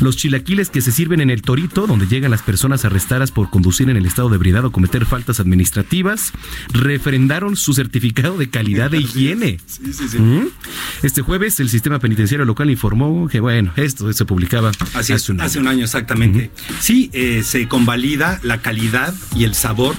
[0.01, 3.91] Los chilaquiles que se sirven en el torito, donde llegan las personas arrestadas por conducir
[3.91, 6.33] en el estado de ebriedad o cometer faltas administrativas,
[6.73, 9.59] refrendaron su certificado de calidad de higiene.
[9.67, 10.19] Sí, sí, sí.
[10.19, 10.49] ¿Mm?
[11.03, 15.41] Este jueves el sistema penitenciario local informó que, bueno, esto se publicaba Así hace un
[15.41, 15.47] año.
[15.47, 16.51] hace un año exactamente.
[16.81, 19.97] Sí, eh, se convalida la calidad y el sabor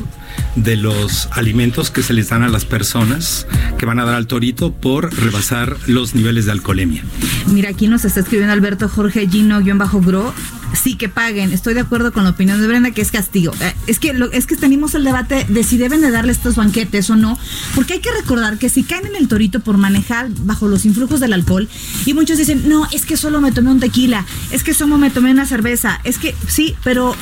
[0.56, 4.28] de los alimentos que se les dan a las personas que van a dar al
[4.28, 7.04] torito por rebasar los niveles de alcoholemia.
[7.48, 10.34] Mira, aquí nos está escribiendo Alberto Jorge Gino-Gro.
[10.74, 11.52] Sí que paguen.
[11.52, 13.54] Estoy de acuerdo con la opinión de Brenda que es castigo.
[13.60, 17.10] Eh, Es que es que tenemos el debate de si deben de darle estos banquetes
[17.10, 17.40] o no,
[17.74, 21.20] porque hay que recordar que si caen en el torito por manejar bajo los influjos
[21.20, 21.68] del alcohol
[22.06, 25.10] y muchos dicen, "No, es que solo me tomé un tequila, es que solo me
[25.10, 27.16] tomé una cerveza." Es que sí, pero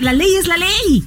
[0.00, 1.04] la ley es la ley.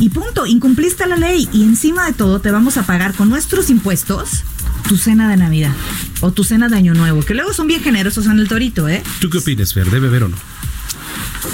[0.00, 3.70] Y punto, incumpliste la ley y encima de todo te vamos a pagar con nuestros
[3.70, 4.42] impuestos
[4.86, 5.72] tu cena de Navidad
[6.20, 9.02] o tu cena de Año Nuevo, que luego son bien generosos en el torito, ¿eh?
[9.20, 9.90] ¿Tú qué opinas, Fer?
[9.90, 10.36] ¿Debe haber o no?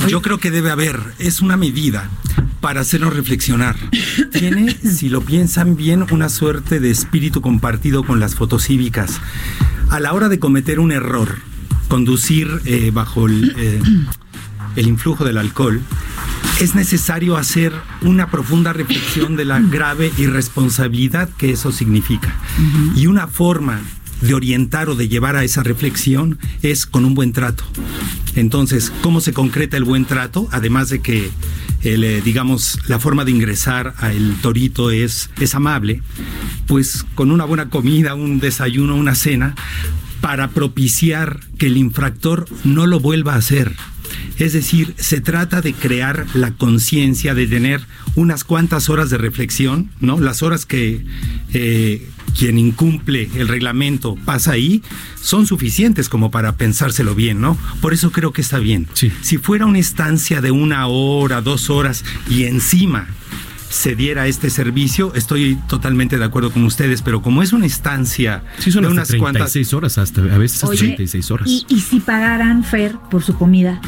[0.08, 2.10] Yo creo que debe haber, es una medida
[2.60, 3.76] para hacernos reflexionar.
[4.32, 9.20] Tiene, si lo piensan bien, una suerte de espíritu compartido con las fotocívicas.
[9.90, 11.36] A la hora de cometer un error,
[11.88, 13.82] conducir eh, bajo el, eh,
[14.76, 15.80] el influjo del alcohol,
[16.60, 17.72] es necesario hacer
[18.02, 22.34] una profunda reflexión de la grave irresponsabilidad que eso significa.
[22.94, 23.80] Y una forma
[24.20, 27.64] de orientar o de llevar a esa reflexión es con un buen trato.
[28.36, 30.48] Entonces, ¿cómo se concreta el buen trato?
[30.50, 31.30] Además de que,
[31.82, 36.02] el, eh, digamos, la forma de ingresar al torito es, es amable,
[36.66, 39.54] pues con una buena comida, un desayuno, una cena,
[40.20, 43.76] para propiciar que el infractor no lo vuelva a hacer.
[44.38, 47.80] Es decir, se trata de crear la conciencia, de tener
[48.14, 50.18] unas cuantas horas de reflexión, ¿no?
[50.20, 51.04] Las horas que
[51.52, 54.82] eh, quien incumple el reglamento pasa ahí
[55.20, 57.56] son suficientes como para pensárselo bien, ¿no?
[57.80, 58.88] Por eso creo que está bien.
[59.22, 63.08] Si fuera una estancia de una hora, dos horas y encima
[63.74, 68.42] se diera este servicio, estoy totalmente de acuerdo con ustedes, pero como es una estancia
[68.58, 71.48] Sí, son de unas 36 cuantas horas, hasta a veces hasta Oye, 36 horas.
[71.48, 73.80] Y, y si pagaran, Fer, por su comida,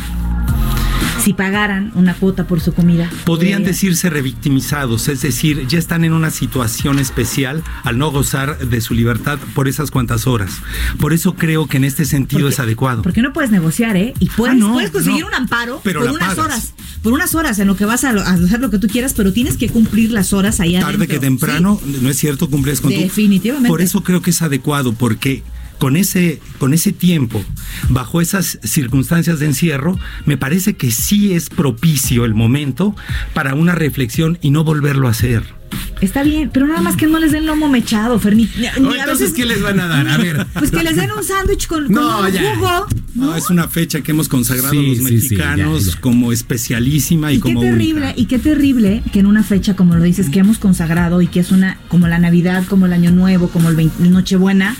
[1.26, 3.10] si pagaran una cuota por su comida.
[3.24, 8.58] podrían podría- decirse revictimizados, es decir, ya están en una situación especial al no gozar
[8.58, 10.52] de su libertad por esas cuantas horas.
[11.00, 13.02] Por eso creo que en este sentido es adecuado.
[13.02, 14.14] Porque no puedes negociar, ¿eh?
[14.20, 15.26] Y puedes, Ah, no, puedes conseguir no.
[15.26, 16.38] un amparo Pero por unas pagas.
[16.44, 16.72] horas.
[17.02, 19.56] Por unas horas en lo que vas a, hacer lo que tú quieras, pero tienes
[19.56, 21.14] que cumplir las horas allá Tarde adentro.
[21.14, 23.68] que temprano, no es cierto, cumples con tu- Definitivamente.
[23.68, 25.42] Por eso creo que es adecuado, porque
[25.78, 27.44] con ese, con ese tiempo,
[27.88, 32.94] bajo esas circunstancias de encierro, me parece que sí es propicio el momento
[33.34, 35.54] para una reflexión y no volverlo a hacer.
[36.00, 38.36] Está bien, pero nada más que no les den lomo mechado, Fer.
[38.36, 40.06] Ni, ni- No, a veces- ¿qué les van a dar?
[40.08, 40.46] A ver.
[40.54, 42.54] Pues que les den un sándwich con, un ya.
[42.54, 42.86] jugo.
[43.14, 46.00] No, es una fecha que hemos consagrado Sí, los sí, sí, mexicanos ya, ya.
[46.00, 48.14] como especialísima y, Y qué como terrible, única.
[48.20, 51.40] y qué terrible que en una fecha, como lo dices, que hemos consagrado y que
[51.40, 54.76] es una, como la Navidad, como el Año Nuevo, como el 20 Nochebuena,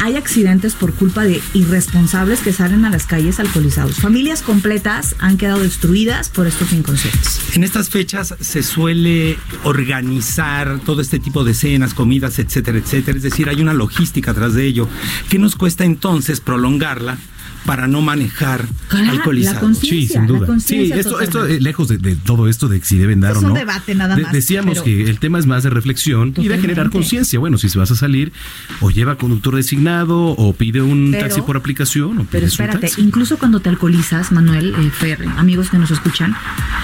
[0.00, 3.96] hay accidentes por culpa de irresponsables que salen a las calles alcoholizados.
[3.96, 7.40] Familias completas han quedado destruidas por estos inconscientes.
[7.54, 13.16] En estas fechas se suele organizar todo este tipo de cenas, comidas, etcétera, etcétera.
[13.16, 14.88] Es decir, hay una logística atrás de ello.
[15.28, 17.18] ¿Qué nos cuesta entonces prolongarla
[17.66, 19.78] para no manejar Claro, alcoholizados?
[19.78, 20.46] Sí, sin duda.
[20.60, 23.40] Sí, esto, esto eh, lejos de, de todo esto de si deben dar Es o
[23.40, 23.54] un no.
[23.54, 26.58] debate nada de- más, decíamos pero- que el tema es más de reflexión y de
[26.58, 27.38] generar conciencia.
[27.38, 28.32] Bueno, si vas a salir,
[28.80, 32.78] o lleva conductor designado, o pide un Pero- taxi por aplicación, o Pero un espérate,
[32.86, 33.00] taxi.
[33.02, 36.34] incluso cuando te alcoholizas, Manuel, eh, Fer, amigos que nos escuchan,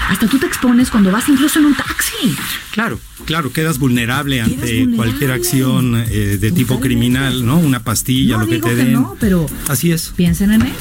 [0.09, 2.35] hasta tú te expones cuando vas incluso en un taxi.
[2.71, 4.95] Claro, claro, quedas vulnerable ante vulnerable.
[4.97, 7.57] cualquier acción eh, de tipo criminal, ¿no?
[7.57, 8.93] Una pastilla, No lo que te que den.
[8.93, 10.11] no, pero Así es.
[10.15, 10.72] piensen en eso.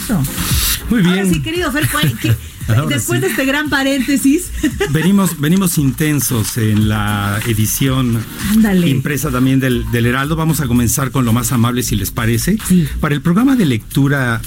[0.90, 1.34] Muy Ahora bien.
[1.34, 2.34] sí, querido Fer, ¿cuál- qué-
[2.68, 3.24] Ahora después sí.
[3.26, 4.50] de este gran paréntesis,
[4.90, 8.22] Venimos, venimos intensos en la edición
[8.52, 8.88] Ándale.
[8.88, 10.36] impresa también del, del Heraldo.
[10.36, 12.58] Vamos a comenzar con lo más amable, si les parece.
[13.00, 14.40] Para el programa de lectura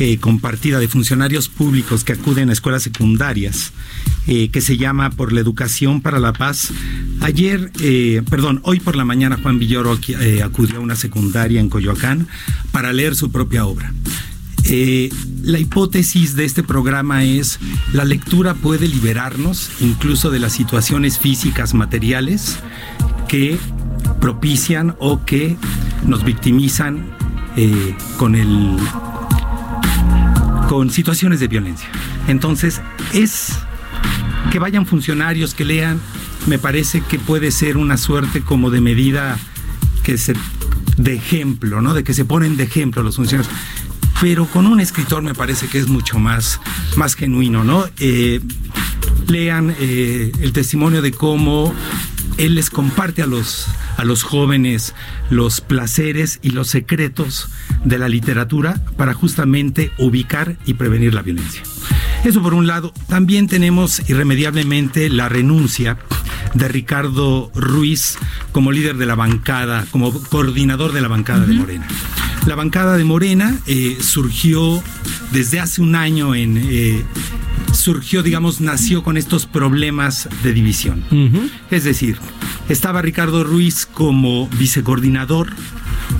[0.00, 3.72] eh, compartida de funcionarios públicos que acuden a escuelas secundarias,
[4.26, 6.70] eh, que se llama Por la Educación para la Paz.
[7.20, 11.68] Ayer, eh, perdón, hoy por la mañana Juan Villoro eh, acudió a una secundaria en
[11.68, 12.26] Coyoacán
[12.72, 13.92] para leer su propia obra.
[14.64, 15.10] Eh,
[15.42, 17.58] la hipótesis de este programa es
[17.92, 22.58] la lectura puede liberarnos incluso de las situaciones físicas materiales
[23.26, 23.58] que
[24.20, 25.56] propician o que
[26.04, 27.10] nos victimizan
[27.56, 28.76] eh, con el
[30.68, 31.88] con situaciones de violencia.
[32.28, 32.80] Entonces
[33.12, 33.58] es
[34.52, 36.00] que vayan funcionarios que lean,
[36.46, 39.38] me parece que puede ser una suerte como de medida
[40.04, 40.34] que se
[40.96, 41.94] de ejemplo, ¿no?
[41.94, 43.52] De que se ponen de ejemplo los funcionarios.
[44.20, 46.60] Pero con un escritor me parece que es mucho más,
[46.96, 47.86] más genuino, ¿no?
[47.98, 48.40] Eh,
[49.28, 51.72] lean eh, el testimonio de cómo
[52.36, 53.66] él les comparte a los,
[53.96, 54.94] a los jóvenes
[55.30, 57.48] los placeres y los secretos
[57.84, 61.62] de la literatura para justamente ubicar y prevenir la violencia.
[62.24, 62.92] Eso por un lado.
[63.08, 65.96] También tenemos irremediablemente la renuncia
[66.54, 68.18] de Ricardo Ruiz
[68.52, 71.86] como líder de la bancada, como coordinador de la bancada de Morena.
[72.46, 74.82] La bancada de Morena eh, surgió
[75.32, 76.56] desde hace un año en...
[76.58, 77.04] eh,
[77.72, 81.04] surgió, digamos, nació con estos problemas de división.
[81.70, 82.18] Es decir,
[82.68, 85.52] estaba Ricardo Ruiz como vicecoordinador,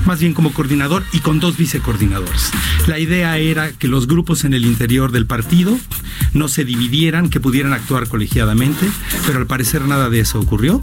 [0.06, 2.50] más bien como coordinador y con dos vicecoordinadores.
[2.86, 5.78] La idea era que los grupos en el interior del partido
[6.32, 8.86] no se dividieran, que pudieran actuar colegiadamente,
[9.26, 10.82] pero al parecer nada de eso ocurrió.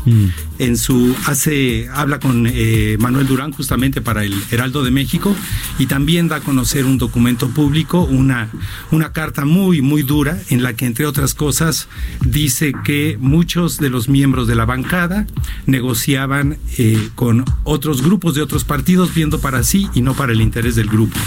[0.60, 5.36] En su hace habla con eh, Manuel Durán justamente para el Heraldo de México
[5.80, 8.50] y también da a conocer un documento público, una
[8.92, 11.88] una carta muy muy dura en la que entre otras cosas
[12.22, 15.28] dice que muchos de los miembros de la bancada
[15.66, 20.42] negociaban eh, con otros grupos de otros partidos viendo para sí y no para el
[20.42, 21.18] interés del grupo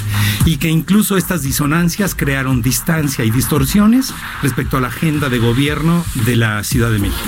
[0.44, 4.12] y que incluso estas disonancias crearon distancia y distorsiones
[4.42, 7.18] respecto a la agenda de gobierno de la Ciudad de México.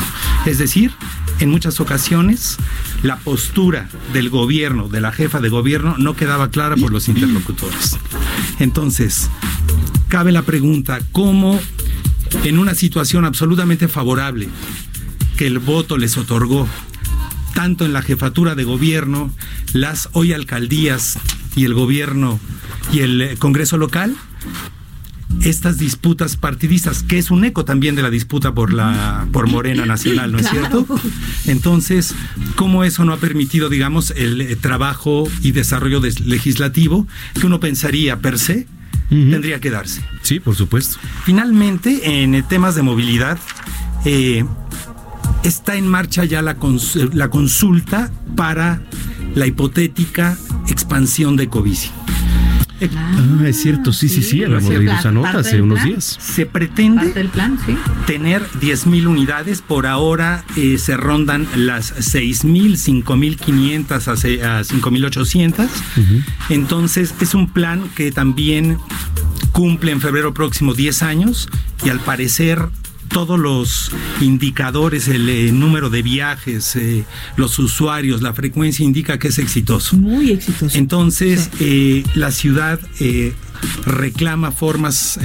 [0.46, 0.92] Es decir,
[1.38, 2.56] en muchas ocasiones
[3.02, 7.98] la postura del gobierno, de la jefa de gobierno, no quedaba clara por los interlocutores.
[8.58, 9.30] Entonces,
[10.08, 11.60] cabe la pregunta, ¿cómo
[12.44, 14.48] en una situación absolutamente favorable
[15.36, 16.66] que el voto les otorgó,
[17.54, 19.32] tanto en la jefatura de gobierno,
[19.72, 21.18] las hoy alcaldías
[21.56, 22.38] y el gobierno
[22.92, 24.16] y el eh, Congreso local,
[25.42, 29.86] estas disputas partidistas, que es un eco también de la disputa por la por Morena
[29.86, 30.84] Nacional, ¿no es Claro.
[30.86, 31.00] cierto?
[31.46, 32.14] Entonces,
[32.54, 37.08] ¿cómo eso no ha permitido, digamos, el eh, trabajo y desarrollo des- legislativo
[37.40, 38.66] que uno pensaría per se
[39.08, 40.02] tendría que darse?
[40.22, 40.98] Sí, por supuesto.
[41.24, 43.38] Finalmente, en eh, temas de movilidad,
[44.04, 44.44] eh,
[45.44, 48.82] está en marcha ya la, cons- la consulta para
[49.34, 50.36] la hipotética
[50.68, 51.90] expansión de Covici.
[52.84, 56.18] Ah, es cierto, sí, sí, sí, hablamos de esa nota hace unos días.
[56.20, 57.76] Se pretende Parte del plan, sí.
[58.08, 59.62] tener 10.000 unidades.
[59.62, 62.72] Por ahora eh, se rondan las 6.000,
[63.04, 65.68] 5.500 a se- a 5.800.
[66.48, 68.78] Entonces es un plan que también
[69.52, 71.48] cumple en febrero próximo 10 años
[71.84, 72.68] y al parecer
[73.12, 77.04] todos los indicadores, el eh, número de viajes, eh,
[77.36, 79.96] los usuarios, la frecuencia indica que es exitoso.
[79.96, 80.76] Muy exitoso.
[80.76, 82.80] Entonces, eh, la ciudad
[83.84, 85.18] reclama formas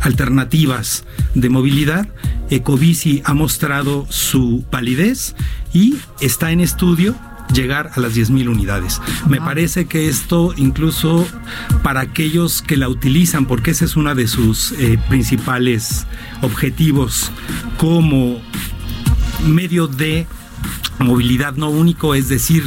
[0.00, 2.08] alternativas de movilidad.
[2.50, 5.34] Ecobici ha mostrado su validez
[5.72, 7.16] y está en estudio
[7.52, 9.00] llegar a las 10.000 unidades.
[9.28, 11.26] Me parece que esto incluso
[11.82, 16.06] para aquellos que la utilizan, porque ese es uno de sus eh, principales
[16.42, 17.30] objetivos
[17.78, 18.40] como
[19.46, 20.26] medio de
[20.98, 22.64] movilidad no único, es decir,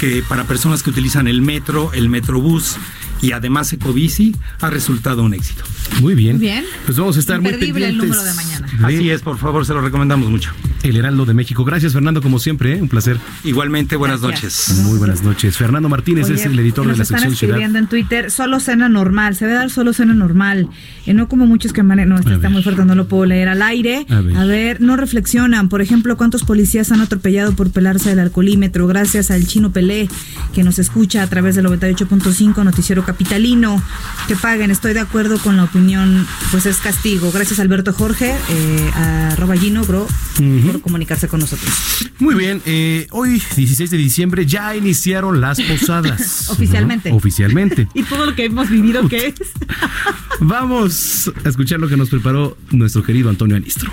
[0.00, 2.76] que para personas que utilizan el metro, el metrobús
[3.22, 5.62] y además Ecobici, ha resultado un éxito.
[6.00, 6.38] Muy bien.
[6.38, 6.64] Bien.
[6.84, 8.18] Pues vamos a estar muy Imperdible el pendientes.
[8.24, 8.86] número de mañana.
[8.86, 10.50] Así es, por favor, se lo recomendamos mucho.
[10.82, 11.64] El Heraldo de México.
[11.64, 12.82] Gracias, Fernando, como siempre, ¿eh?
[12.82, 13.18] un placer.
[13.44, 14.68] Igualmente, buenas Gracias.
[14.68, 14.84] noches.
[14.84, 15.56] Muy buenas noches.
[15.56, 17.54] Fernando Martínez Oye, es el editor de la están sección Ciudad.
[17.56, 20.68] escribiendo en Twitter, solo cena normal, se debe dar solo cena normal,
[21.06, 23.48] y no como muchos que manejan, no, este está muy fuerte, no lo puedo leer
[23.48, 24.06] al aire.
[24.10, 24.36] A ver.
[24.36, 29.30] A ver, no reflexionan, por ejemplo, cuántos policías han atropellado por pelarse del alcoholímetro, gracias
[29.30, 30.08] al chino Pelé,
[30.54, 33.82] que nos escucha a través del 98.5 Noticiero Capitalino,
[34.28, 37.30] que paguen, estoy de acuerdo con la opinión, pues es castigo.
[37.32, 40.06] Gracias Alberto Jorge, eh, a arroba Gino, bro,
[40.66, 41.72] por comunicarse con nosotros.
[42.18, 46.48] Muy bien, eh, hoy 16 de diciembre ya iniciaron las posadas.
[46.50, 47.10] Oficialmente.
[47.10, 47.16] ¿no?
[47.16, 47.88] Oficialmente.
[47.96, 49.34] Y todo lo que hemos vivido, ¿qué es?
[50.40, 53.90] Vamos a escuchar lo que nos preparó nuestro querido Antonio Anistro.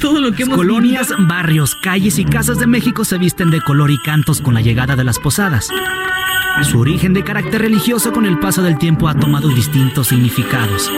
[0.00, 3.90] Todo lo que hemos Colonias, barrios, calles y casas de México se visten de color
[3.90, 5.68] y cantos con la llegada de las posadas.
[6.62, 10.90] Su origen de carácter religioso con el paso del tiempo ha tomado distintos significados.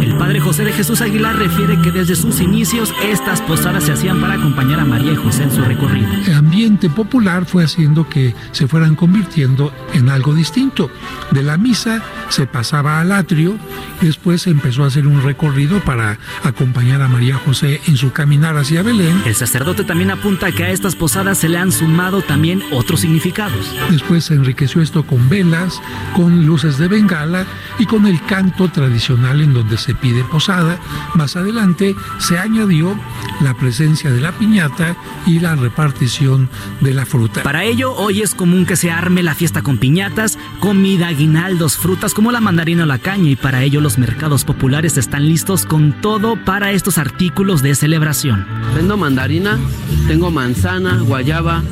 [0.00, 4.20] El padre José de Jesús Aguilar refiere que desde sus inicios estas posadas se hacían
[4.20, 6.08] para acompañar a María y José en su recorrido.
[6.26, 10.90] El ambiente popular fue haciendo que se fueran convirtiendo en algo distinto.
[11.30, 13.56] De la misa se pasaba al atrio
[14.00, 18.12] y después se empezó a hacer un recorrido para acompañar a María José en su
[18.12, 19.22] caminar hacia Belén.
[19.26, 23.74] El sacerdote también apunta que a estas posadas se le han sumado también otros significados.
[23.90, 25.80] Después se enriqueció esto con velas,
[26.14, 27.46] con luces de bengala
[27.78, 30.78] y con el canto tradicional en donde se pide posada.
[31.14, 32.96] Más adelante se añadió
[33.40, 34.96] la presencia de la piñata
[35.26, 36.48] y la repartición
[36.80, 37.42] de la fruta.
[37.42, 42.14] Para ello, hoy es común que se arme la fiesta con piñatas, comida, aguinaldos, frutas
[42.14, 46.00] como la mandarina o la caña y para ello los mercados populares están listos con
[46.00, 48.46] todo para estos artículos de celebración.
[48.74, 49.58] Vendo mandarina,
[50.06, 51.62] tengo manzana, guayaba,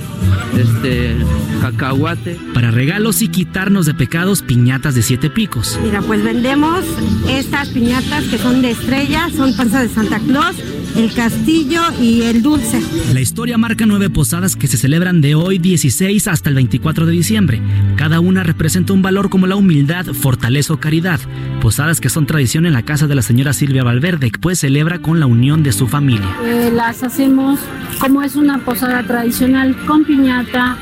[0.57, 1.16] este,
[1.61, 2.39] cacahuate.
[2.55, 5.79] Para regalos y quitarnos de pecados, piñatas de siete picos.
[5.83, 6.85] Mira, pues vendemos
[7.29, 10.57] estas piñatas que son de estrella, son panza de Santa Claus,
[10.97, 12.81] el castillo y el dulce.
[13.12, 17.12] La historia marca nueve posadas que se celebran de hoy 16 hasta el 24 de
[17.12, 17.61] diciembre.
[17.97, 21.20] Cada una representa un valor como la humildad, fortaleza o caridad.
[21.61, 25.20] Posadas que son tradición en la casa de la señora Silvia Valverde, pues celebra con
[25.20, 26.37] la unión de su familia.
[26.45, 27.61] Eh, las hacemos
[27.99, 30.77] como es una posada tradicional, con piñata,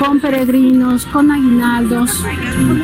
[0.00, 2.24] con peregrinos, con aguinaldos.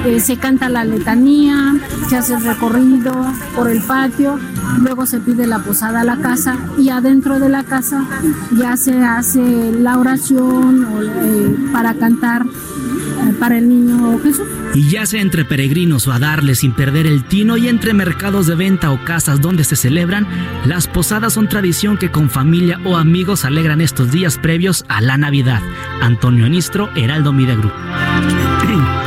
[0.05, 1.75] Eh, se canta la letanía,
[2.09, 3.13] se hace el recorrido
[3.57, 4.39] por el patio,
[4.81, 8.05] luego se pide la posada a la casa y adentro de la casa
[8.53, 10.87] ya se hace la oración
[11.23, 12.45] eh, para cantar
[13.33, 14.47] para el niño Jesús.
[14.75, 18.47] Y ya sea entre peregrinos o a darle sin perder el tino y entre mercados
[18.47, 20.27] de venta o casas donde se celebran,
[20.65, 25.17] las posadas son tradición que con familia o amigos alegran estos días previos a la
[25.17, 25.63] Navidad.
[26.01, 27.73] Antonio Anistro, Heraldo Media Group.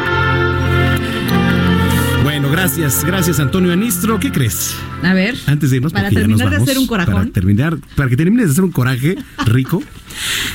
[2.23, 4.19] Bueno, gracias, gracias Antonio Anistro.
[4.19, 4.75] ¿Qué crees?
[5.03, 5.35] A ver.
[5.47, 7.13] Antes de irnos, Para porque ya nos terminar de hacer un corajón.
[7.13, 9.81] Para terminar, para que termines de hacer un coraje rico,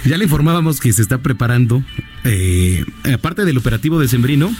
[0.04, 1.82] ya le informábamos que se está preparando,
[2.24, 4.54] eh, aparte del operativo de Sembrino,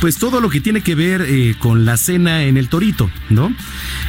[0.00, 3.54] pues todo lo que tiene que ver eh, con la cena en el Torito, ¿no?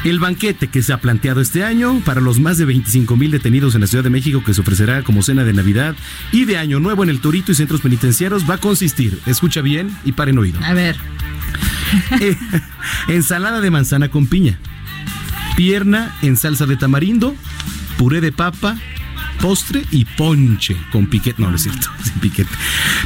[0.04, 3.74] El banquete que se ha planteado este año para los más de 25 mil detenidos
[3.74, 5.94] en la Ciudad de México que se ofrecerá como cena de Navidad
[6.32, 9.96] y de Año Nuevo en el Torito y centros penitenciarios va a consistir, escucha bien
[10.04, 10.58] y paren oído.
[10.64, 10.96] A ver.
[12.20, 12.36] Eh,
[13.08, 14.58] ensalada de manzana con piña,
[15.56, 17.34] pierna en salsa de tamarindo,
[17.96, 18.76] puré de papa,
[19.40, 21.40] postre y ponche con piquete.
[21.40, 22.50] No, no es cierto, sin piquete.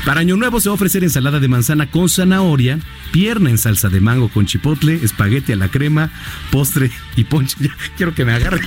[0.04, 2.78] Para Año Nuevo se va a ofrecer ensalada de manzana con zanahoria,
[3.12, 6.10] pierna en salsa de mango con chipotle, espagueti a la crema,
[6.50, 7.56] postre y ponche.
[7.62, 8.60] Ya quiero que me agarre.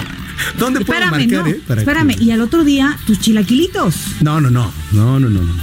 [0.58, 1.60] ¿Dónde puedo marcar, no, eh?
[1.68, 2.16] Para que- espérame.
[2.22, 3.96] Y al otro día, tus chilaquilitos.
[4.22, 4.72] No, no, no.
[4.92, 5.54] No, no, no, no.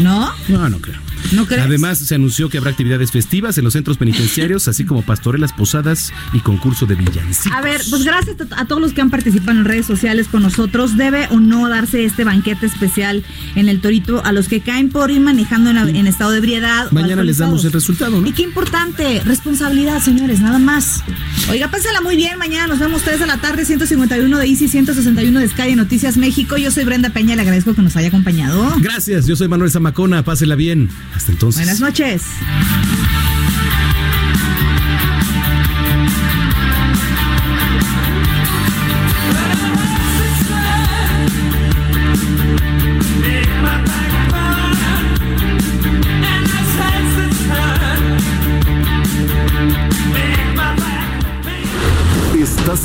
[0.00, 0.32] ¿No?
[0.48, 1.00] No, no creo.
[1.32, 1.62] ¿No crees?
[1.62, 6.12] Además, se anunció que habrá actividades festivas en los centros penitenciarios, así como pastorelas, posadas
[6.32, 7.56] y concurso de villancicos.
[7.56, 10.96] A ver, pues gracias a todos los que han participado en redes sociales con nosotros.
[10.96, 15.10] ¿Debe o no darse este banquete especial en el Torito a los que caen por
[15.10, 16.90] ir manejando en, en estado de ebriedad?
[16.90, 18.26] Mañana les damos el resultado, ¿no?
[18.26, 21.02] Y qué importante, responsabilidad, señores, nada más.
[21.50, 22.38] Oiga, pásala muy bien.
[22.38, 26.16] Mañana nos vemos 3 de la tarde, 151 de Easy, 161 de Sky de Noticias
[26.16, 26.56] México.
[26.56, 28.74] Yo soy Brenda Peña, le agradezco que nos haya acompañado.
[28.80, 30.88] Gracias, yo soy Manuel Zamacona, pásela bien.
[31.14, 31.60] Hasta entonces.
[31.60, 32.22] Buenas noches.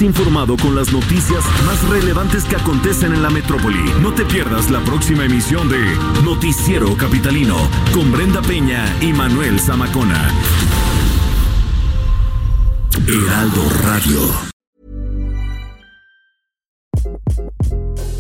[0.02, 3.92] Informado con las noticias más relevantes que acontecen en la metrópoli.
[4.00, 5.80] No te pierdas la próxima emisión de
[6.24, 7.56] Noticiero Capitalino
[7.94, 10.32] con Brenda Peña y Manuel Zamacona.
[13.08, 14.20] Heraldo Radio.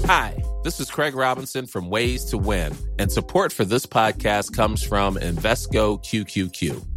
[0.08, 4.82] Hi, this is Craig Robinson from Ways to Win, and support for this podcast comes
[4.82, 6.97] from Invesco QQQ.